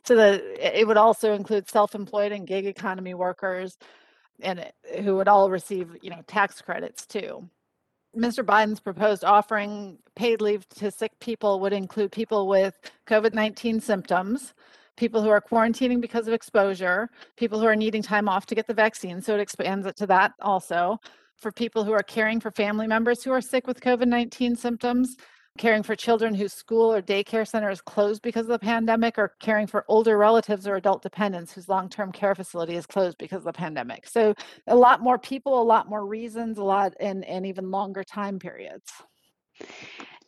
So 0.04 0.16
the, 0.16 0.80
it 0.80 0.88
would 0.88 0.98
also 0.98 1.34
include 1.34 1.70
self-employed 1.70 2.32
and 2.32 2.48
gig 2.48 2.66
economy 2.66 3.14
workers, 3.14 3.78
and 4.42 4.60
it, 4.60 4.76
who 5.04 5.16
would 5.16 5.28
all 5.28 5.50
receive, 5.50 5.98
you 6.02 6.10
know, 6.10 6.22
tax 6.28 6.62
credits 6.62 7.06
too. 7.06 7.50
Mr. 8.16 8.46
Biden's 8.46 8.80
proposed 8.80 9.26
offering 9.26 9.98
paid 10.16 10.42
leave 10.42 10.68
to 10.70 10.90
sick 10.90 11.12
people 11.20 11.60
would 11.60 11.74
include 11.74 12.12
people 12.12 12.48
with 12.48 12.80
COVID 13.08 13.34
19 13.34 13.82
symptoms, 13.82 14.54
people 14.98 15.22
who 15.22 15.30
are 15.30 15.42
quarantining 15.42 16.02
because 16.02 16.28
of 16.28 16.34
exposure, 16.34 17.10
people 17.38 17.60
who 17.60 17.66
are 17.66 17.76
needing 17.76 18.02
time 18.02 18.30
off 18.30 18.46
to 18.48 18.56
get 18.56 18.68
the 18.68 18.74
vaccine. 18.74 19.22
So 19.22 19.34
it 19.36 19.40
expands 19.40 19.86
it 19.86 19.96
to 19.98 20.08
that 20.08 20.34
also. 20.42 21.00
For 21.38 21.52
people 21.52 21.84
who 21.84 21.92
are 21.92 22.04
caring 22.04 22.40
for 22.40 22.50
family 22.52 22.88
members 22.88 23.22
who 23.24 23.32
are 23.32 23.42
sick 23.42 23.68
with 23.68 23.82
COVID 23.82 24.08
19 24.08 24.56
symptoms, 24.56 25.18
caring 25.58 25.84
for 25.84 25.96
children 25.96 26.34
whose 26.34 26.54
school 26.54 26.94
or 26.94 27.02
daycare 27.02 27.48
center 27.48 27.70
is 27.70 27.82
closed 27.82 28.22
because 28.22 28.44
of 28.44 28.50
the 28.50 28.60
pandemic, 28.60 29.18
or 29.18 29.34
caring 29.40 29.68
for 29.68 29.86
older 29.88 30.18
relatives 30.18 30.68
or 30.68 30.76
adult 30.76 31.02
dependents 31.02 31.54
whose 31.54 31.68
long 31.68 31.90
term 31.90 32.12
care 32.12 32.36
facility 32.36 32.76
is 32.76 32.86
closed 32.86 33.18
because 33.18 33.40
of 33.40 33.46
the 33.46 33.54
pandemic. 33.54 34.08
So 34.08 34.34
a 34.68 34.76
lot 34.76 35.02
more 35.02 35.20
people, 35.20 35.62
a 35.62 35.64
lot 35.64 35.90
more 35.90 36.06
reasons, 36.06 36.58
a 36.58 36.64
lot, 36.64 36.94
and, 37.00 37.26
and 37.26 37.46
even 37.46 37.70
longer 37.70 38.04
time 38.04 38.40
periods. 38.40 38.92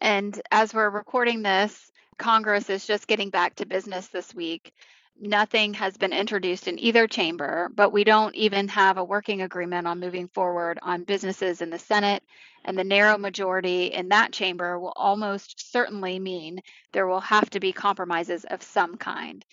And 0.01 0.39
as 0.51 0.73
we're 0.73 0.89
recording 0.89 1.41
this, 1.41 1.91
Congress 2.17 2.69
is 2.69 2.87
just 2.87 3.07
getting 3.07 3.29
back 3.29 3.55
to 3.55 3.65
business 3.65 4.07
this 4.07 4.33
week. 4.33 4.73
Nothing 5.19 5.75
has 5.75 5.97
been 5.97 6.13
introduced 6.13 6.67
in 6.67 6.79
either 6.79 7.07
chamber, 7.07 7.69
but 7.73 7.91
we 7.91 8.03
don't 8.03 8.35
even 8.35 8.67
have 8.69 8.97
a 8.97 9.03
working 9.03 9.41
agreement 9.43 9.87
on 9.87 9.99
moving 9.99 10.27
forward 10.27 10.79
on 10.81 11.03
businesses 11.03 11.61
in 11.61 11.69
the 11.69 11.79
Senate. 11.79 12.23
And 12.65 12.77
the 12.77 12.83
narrow 12.83 13.17
majority 13.17 13.87
in 13.87 14.09
that 14.09 14.31
chamber 14.31 14.79
will 14.79 14.93
almost 14.95 15.71
certainly 15.71 16.19
mean 16.19 16.59
there 16.91 17.07
will 17.07 17.19
have 17.21 17.49
to 17.51 17.59
be 17.59 17.71
compromises 17.71 18.45
of 18.45 18.61
some 18.63 18.97
kind. 18.97 19.45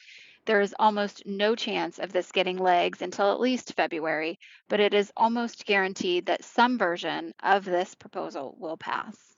There 0.46 0.60
is 0.60 0.74
almost 0.78 1.24
no 1.26 1.54
chance 1.54 1.98
of 1.98 2.12
this 2.12 2.32
getting 2.32 2.58
legs 2.58 3.00
until 3.00 3.32
at 3.32 3.40
least 3.40 3.74
February, 3.74 4.38
but 4.68 4.80
it 4.80 4.92
is 4.92 5.12
almost 5.16 5.64
guaranteed 5.64 6.26
that 6.26 6.44
some 6.44 6.76
version 6.76 7.32
of 7.42 7.64
this 7.64 7.94
proposal 7.94 8.54
will 8.58 8.76
pass. 8.76 9.33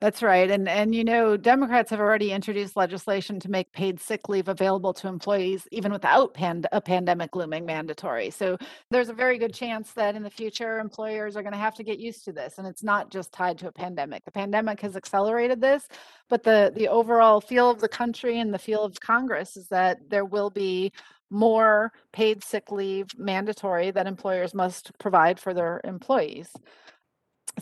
That's 0.00 0.22
right. 0.22 0.48
And 0.48 0.68
and 0.68 0.94
you 0.94 1.02
know, 1.02 1.36
Democrats 1.36 1.90
have 1.90 1.98
already 1.98 2.30
introduced 2.30 2.76
legislation 2.76 3.40
to 3.40 3.50
make 3.50 3.72
paid 3.72 3.98
sick 3.98 4.28
leave 4.28 4.46
available 4.46 4.92
to 4.94 5.08
employees 5.08 5.66
even 5.72 5.90
without 5.90 6.34
pand- 6.34 6.68
a 6.70 6.80
pandemic 6.80 7.34
looming 7.34 7.66
mandatory. 7.66 8.30
So 8.30 8.58
there's 8.90 9.08
a 9.08 9.12
very 9.12 9.38
good 9.38 9.52
chance 9.52 9.90
that 9.94 10.14
in 10.14 10.22
the 10.22 10.30
future 10.30 10.78
employers 10.78 11.36
are 11.36 11.42
going 11.42 11.52
to 11.52 11.58
have 11.58 11.74
to 11.76 11.82
get 11.82 11.98
used 11.98 12.24
to 12.26 12.32
this 12.32 12.58
and 12.58 12.66
it's 12.66 12.84
not 12.84 13.10
just 13.10 13.32
tied 13.32 13.58
to 13.58 13.68
a 13.68 13.72
pandemic. 13.72 14.24
The 14.24 14.30
pandemic 14.30 14.80
has 14.82 14.94
accelerated 14.94 15.60
this, 15.60 15.88
but 16.28 16.44
the 16.44 16.72
the 16.76 16.86
overall 16.86 17.40
feel 17.40 17.68
of 17.68 17.80
the 17.80 17.88
country 17.88 18.38
and 18.38 18.54
the 18.54 18.58
feel 18.58 18.84
of 18.84 19.00
Congress 19.00 19.56
is 19.56 19.66
that 19.68 19.98
there 20.08 20.24
will 20.24 20.50
be 20.50 20.92
more 21.28 21.92
paid 22.12 22.44
sick 22.44 22.70
leave 22.70 23.08
mandatory 23.18 23.90
that 23.90 24.06
employers 24.06 24.54
must 24.54 24.96
provide 24.98 25.40
for 25.40 25.52
their 25.52 25.80
employees. 25.82 26.50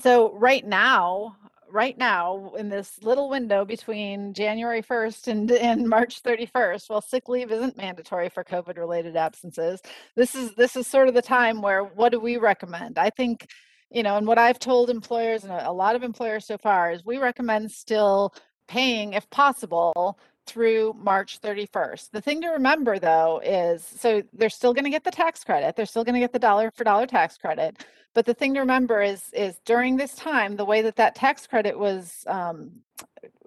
So 0.01 0.33
right 0.35 0.65
now, 0.65 1.37
right 1.71 1.97
now 1.99 2.53
in 2.57 2.69
this 2.69 3.03
little 3.03 3.29
window 3.29 3.65
between 3.65 4.33
January 4.33 4.83
1st 4.83 5.29
and, 5.29 5.51
and 5.51 5.89
March 5.89 6.23
31st, 6.23 6.89
while 6.89 7.01
sick 7.01 7.29
leave 7.29 7.51
isn't 7.51 7.77
mandatory 7.77 8.29
for 8.29 8.45
COVID 8.45 8.79
related 8.79 9.17
absences, 9.17 9.81
this 10.15 10.35
is 10.35 10.55
this 10.55 10.77
is 10.77 10.87
sort 10.87 11.09
of 11.09 11.15
the 11.15 11.23
time 11.23 11.63
where 11.63 11.83
what 11.83 12.13
do 12.13 12.21
we 12.21 12.37
recommend? 12.37 12.99
I 12.99 13.11
think, 13.11 13.49
you 13.91 14.03
know, 14.03 14.17
and 14.17 14.27
what 14.27 14.39
I've 14.39 14.59
told 14.59 14.91
employers 14.91 15.45
and 15.45 15.53
a, 15.53 15.71
a 15.71 15.73
lot 15.73 15.97
of 15.97 16.03
employers 16.03 16.47
so 16.47 16.59
far 16.59 16.93
is 16.93 17.05
we 17.05 17.19
recommend 17.19 17.71
still 17.71 18.35
paying 18.69 19.13
if 19.13 19.29
possible 19.31 20.19
through 20.47 20.95
March 20.99 21.41
31st. 21.41 22.11
The 22.11 22.21
thing 22.21 22.41
to 22.43 22.49
remember 22.49 22.99
though 22.99 23.41
is 23.45 23.85
so 23.85 24.23
they're 24.33 24.49
still 24.49 24.73
going 24.73 24.85
to 24.85 24.91
get 24.91 25.05
the 25.05 25.11
tax 25.11 25.45
credit. 25.45 25.77
They're 25.77 25.87
still 25.87 26.05
going 26.05 26.15
to 26.15 26.21
get 26.21 26.33
the 26.33 26.39
dollar 26.39 26.71
for 26.71 26.85
dollar 26.85 27.07
tax 27.07 27.37
credit. 27.37 27.85
But 28.15 28.25
the 28.25 28.35
thing 28.35 28.55
to 28.55 28.61
remember 28.61 29.03
is 29.03 29.31
is 29.33 29.59
during 29.65 29.97
this 29.97 30.15
time, 30.15 30.57
the 30.57 30.65
way 30.65 30.83
that 30.83 30.97
that 30.97 31.15
tax 31.15 31.47
credit 31.47 31.79
was 31.79 32.25
um, 32.27 32.71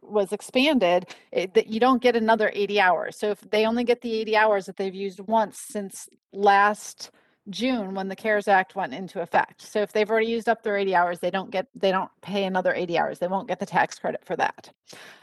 was 0.04 0.32
expanded, 0.32 1.08
it, 1.32 1.54
that 1.54 1.68
you 1.68 1.80
don't 1.80 2.02
get 2.02 2.16
another 2.16 2.52
80 2.54 2.80
hours. 2.80 3.16
So 3.16 3.32
if 3.32 3.42
they 3.50 3.66
only 3.66 3.84
get 3.84 4.02
the 4.02 4.14
80 4.14 4.36
hours 4.36 4.66
that 4.66 4.78
they've 4.78 4.94
used 4.94 5.20
once 5.22 5.60
since 5.60 6.10
last 6.34 7.12
June 7.50 7.96
when 7.96 8.08
the 8.08 8.16
CARES 8.16 8.48
Act 8.48 8.76
went 8.76 8.94
into 8.94 9.22
effect. 9.22 9.62
So 9.62 9.82
if 9.82 9.92
they've 9.92 10.10
already 10.10 10.28
used 10.28 10.50
up 10.50 10.64
their 10.64 10.78
80 10.78 10.96
hours, 10.96 11.20
they 11.20 11.32
don't 11.32 11.52
get 11.52 11.68
they 11.76 11.92
don't 11.92 12.12
pay 12.22 12.46
another 12.46 12.74
80 12.74 12.98
hours. 12.98 13.20
They 13.20 13.28
won't 13.28 13.48
get 13.48 13.60
the 13.60 13.66
tax 13.66 14.00
credit 14.00 14.24
for 14.26 14.36
that. 14.36 14.70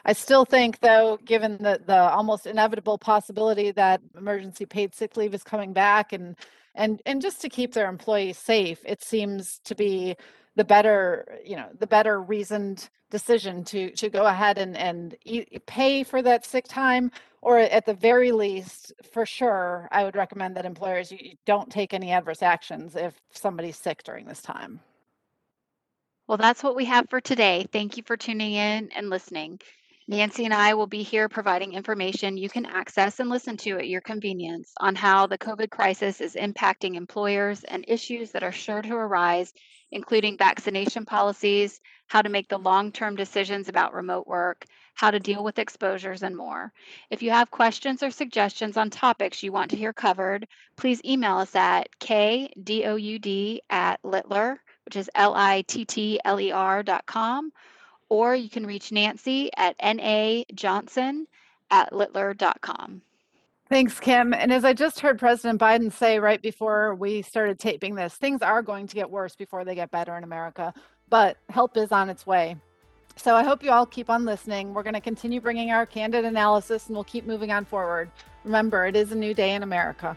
I 0.04 0.12
still 0.12 0.44
think 0.44 0.80
though, 0.80 1.18
given 1.24 1.58
the 1.58 1.80
the 1.84 1.98
almost 2.10 2.46
inevitable 2.46 2.98
possibility 2.98 3.70
that 3.72 4.00
emergency 4.16 4.66
paid 4.66 4.94
sick 4.94 5.16
leave 5.16 5.34
is 5.34 5.42
coming 5.42 5.72
back 5.72 6.12
and 6.12 6.36
and 6.76 7.02
and 7.06 7.22
just 7.22 7.40
to 7.40 7.48
keep 7.48 7.72
their 7.72 7.88
employees 7.88 8.38
safe 8.38 8.80
it 8.84 9.02
seems 9.02 9.58
to 9.64 9.74
be 9.74 10.14
the 10.54 10.64
better 10.64 11.38
you 11.44 11.56
know 11.56 11.68
the 11.78 11.86
better 11.86 12.20
reasoned 12.20 12.88
decision 13.10 13.64
to 13.64 13.90
to 13.92 14.08
go 14.08 14.26
ahead 14.26 14.58
and 14.58 14.76
and 14.76 15.16
pay 15.66 16.04
for 16.04 16.22
that 16.22 16.44
sick 16.44 16.66
time 16.68 17.10
or 17.46 17.60
at 17.60 17.86
the 17.86 17.94
very 17.94 18.32
least 18.32 18.92
for 19.12 19.24
sure 19.24 19.88
i 19.92 20.02
would 20.02 20.16
recommend 20.16 20.56
that 20.56 20.66
employers 20.66 21.12
you 21.12 21.32
don't 21.46 21.70
take 21.70 21.94
any 21.94 22.10
adverse 22.10 22.42
actions 22.42 22.96
if 22.96 23.14
somebody's 23.30 23.76
sick 23.76 24.02
during 24.02 24.26
this 24.26 24.42
time. 24.42 24.80
Well 26.26 26.38
that's 26.38 26.64
what 26.64 26.74
we 26.74 26.84
have 26.86 27.08
for 27.08 27.20
today. 27.20 27.66
Thank 27.72 27.96
you 27.96 28.02
for 28.04 28.16
tuning 28.16 28.54
in 28.54 28.90
and 28.96 29.10
listening 29.10 29.60
Nancy 30.08 30.44
and 30.44 30.54
I 30.54 30.74
will 30.74 30.86
be 30.86 31.02
here 31.02 31.28
providing 31.28 31.72
information 31.72 32.36
you 32.36 32.48
can 32.48 32.64
access 32.64 33.18
and 33.18 33.28
listen 33.28 33.56
to 33.56 33.78
at 33.78 33.88
your 33.88 34.00
convenience 34.00 34.72
on 34.78 34.94
how 34.94 35.26
the 35.26 35.36
COVID 35.36 35.68
crisis 35.68 36.20
is 36.20 36.36
impacting 36.36 36.94
employers 36.94 37.64
and 37.64 37.84
issues 37.88 38.30
that 38.30 38.44
are 38.44 38.52
sure 38.52 38.82
to 38.82 38.94
arise, 38.94 39.52
including 39.90 40.38
vaccination 40.38 41.06
policies, 41.06 41.80
how 42.06 42.22
to 42.22 42.28
make 42.28 42.48
the 42.48 42.56
long 42.56 42.92
term 42.92 43.16
decisions 43.16 43.68
about 43.68 43.94
remote 43.94 44.28
work, 44.28 44.64
how 44.94 45.10
to 45.10 45.18
deal 45.18 45.42
with 45.42 45.58
exposures, 45.58 46.22
and 46.22 46.36
more. 46.36 46.72
If 47.10 47.20
you 47.20 47.32
have 47.32 47.50
questions 47.50 48.04
or 48.04 48.12
suggestions 48.12 48.76
on 48.76 48.90
topics 48.90 49.42
you 49.42 49.50
want 49.50 49.72
to 49.72 49.76
hear 49.76 49.92
covered, 49.92 50.46
please 50.76 51.04
email 51.04 51.38
us 51.38 51.56
at 51.56 51.88
kdoud 51.98 53.58
at 53.68 54.04
littler, 54.04 54.60
which 54.84 54.94
is 54.94 55.10
L 55.16 55.34
I 55.34 55.62
T 55.62 55.84
T 55.84 56.20
L 56.24 56.38
E 56.38 56.52
R 56.52 56.84
dot 56.84 57.06
com 57.06 57.50
or 58.08 58.34
you 58.34 58.48
can 58.48 58.66
reach 58.66 58.92
Nancy 58.92 59.50
at 59.56 59.78
najohnson 59.78 61.24
at 61.70 61.92
littler.com. 61.92 63.02
Thanks, 63.68 63.98
Kim. 63.98 64.32
And 64.32 64.52
as 64.52 64.64
I 64.64 64.72
just 64.72 65.00
heard 65.00 65.18
President 65.18 65.60
Biden 65.60 65.92
say 65.92 66.20
right 66.20 66.40
before 66.40 66.94
we 66.94 67.22
started 67.22 67.58
taping 67.58 67.96
this, 67.96 68.14
things 68.14 68.40
are 68.40 68.62
going 68.62 68.86
to 68.86 68.94
get 68.94 69.10
worse 69.10 69.34
before 69.34 69.64
they 69.64 69.74
get 69.74 69.90
better 69.90 70.16
in 70.16 70.22
America, 70.22 70.72
but 71.08 71.36
help 71.48 71.76
is 71.76 71.90
on 71.90 72.08
its 72.08 72.26
way. 72.26 72.56
So 73.16 73.34
I 73.34 73.42
hope 73.42 73.64
you 73.64 73.72
all 73.72 73.86
keep 73.86 74.08
on 74.08 74.24
listening. 74.24 74.72
We're 74.72 74.84
going 74.84 74.94
to 74.94 75.00
continue 75.00 75.40
bringing 75.40 75.72
our 75.72 75.84
candid 75.84 76.24
analysis 76.24 76.86
and 76.86 76.94
we'll 76.94 77.04
keep 77.04 77.26
moving 77.26 77.50
on 77.50 77.64
forward. 77.64 78.10
Remember, 78.44 78.86
it 78.86 78.94
is 78.94 79.10
a 79.10 79.16
new 79.16 79.34
day 79.34 79.54
in 79.54 79.64
America. 79.64 80.16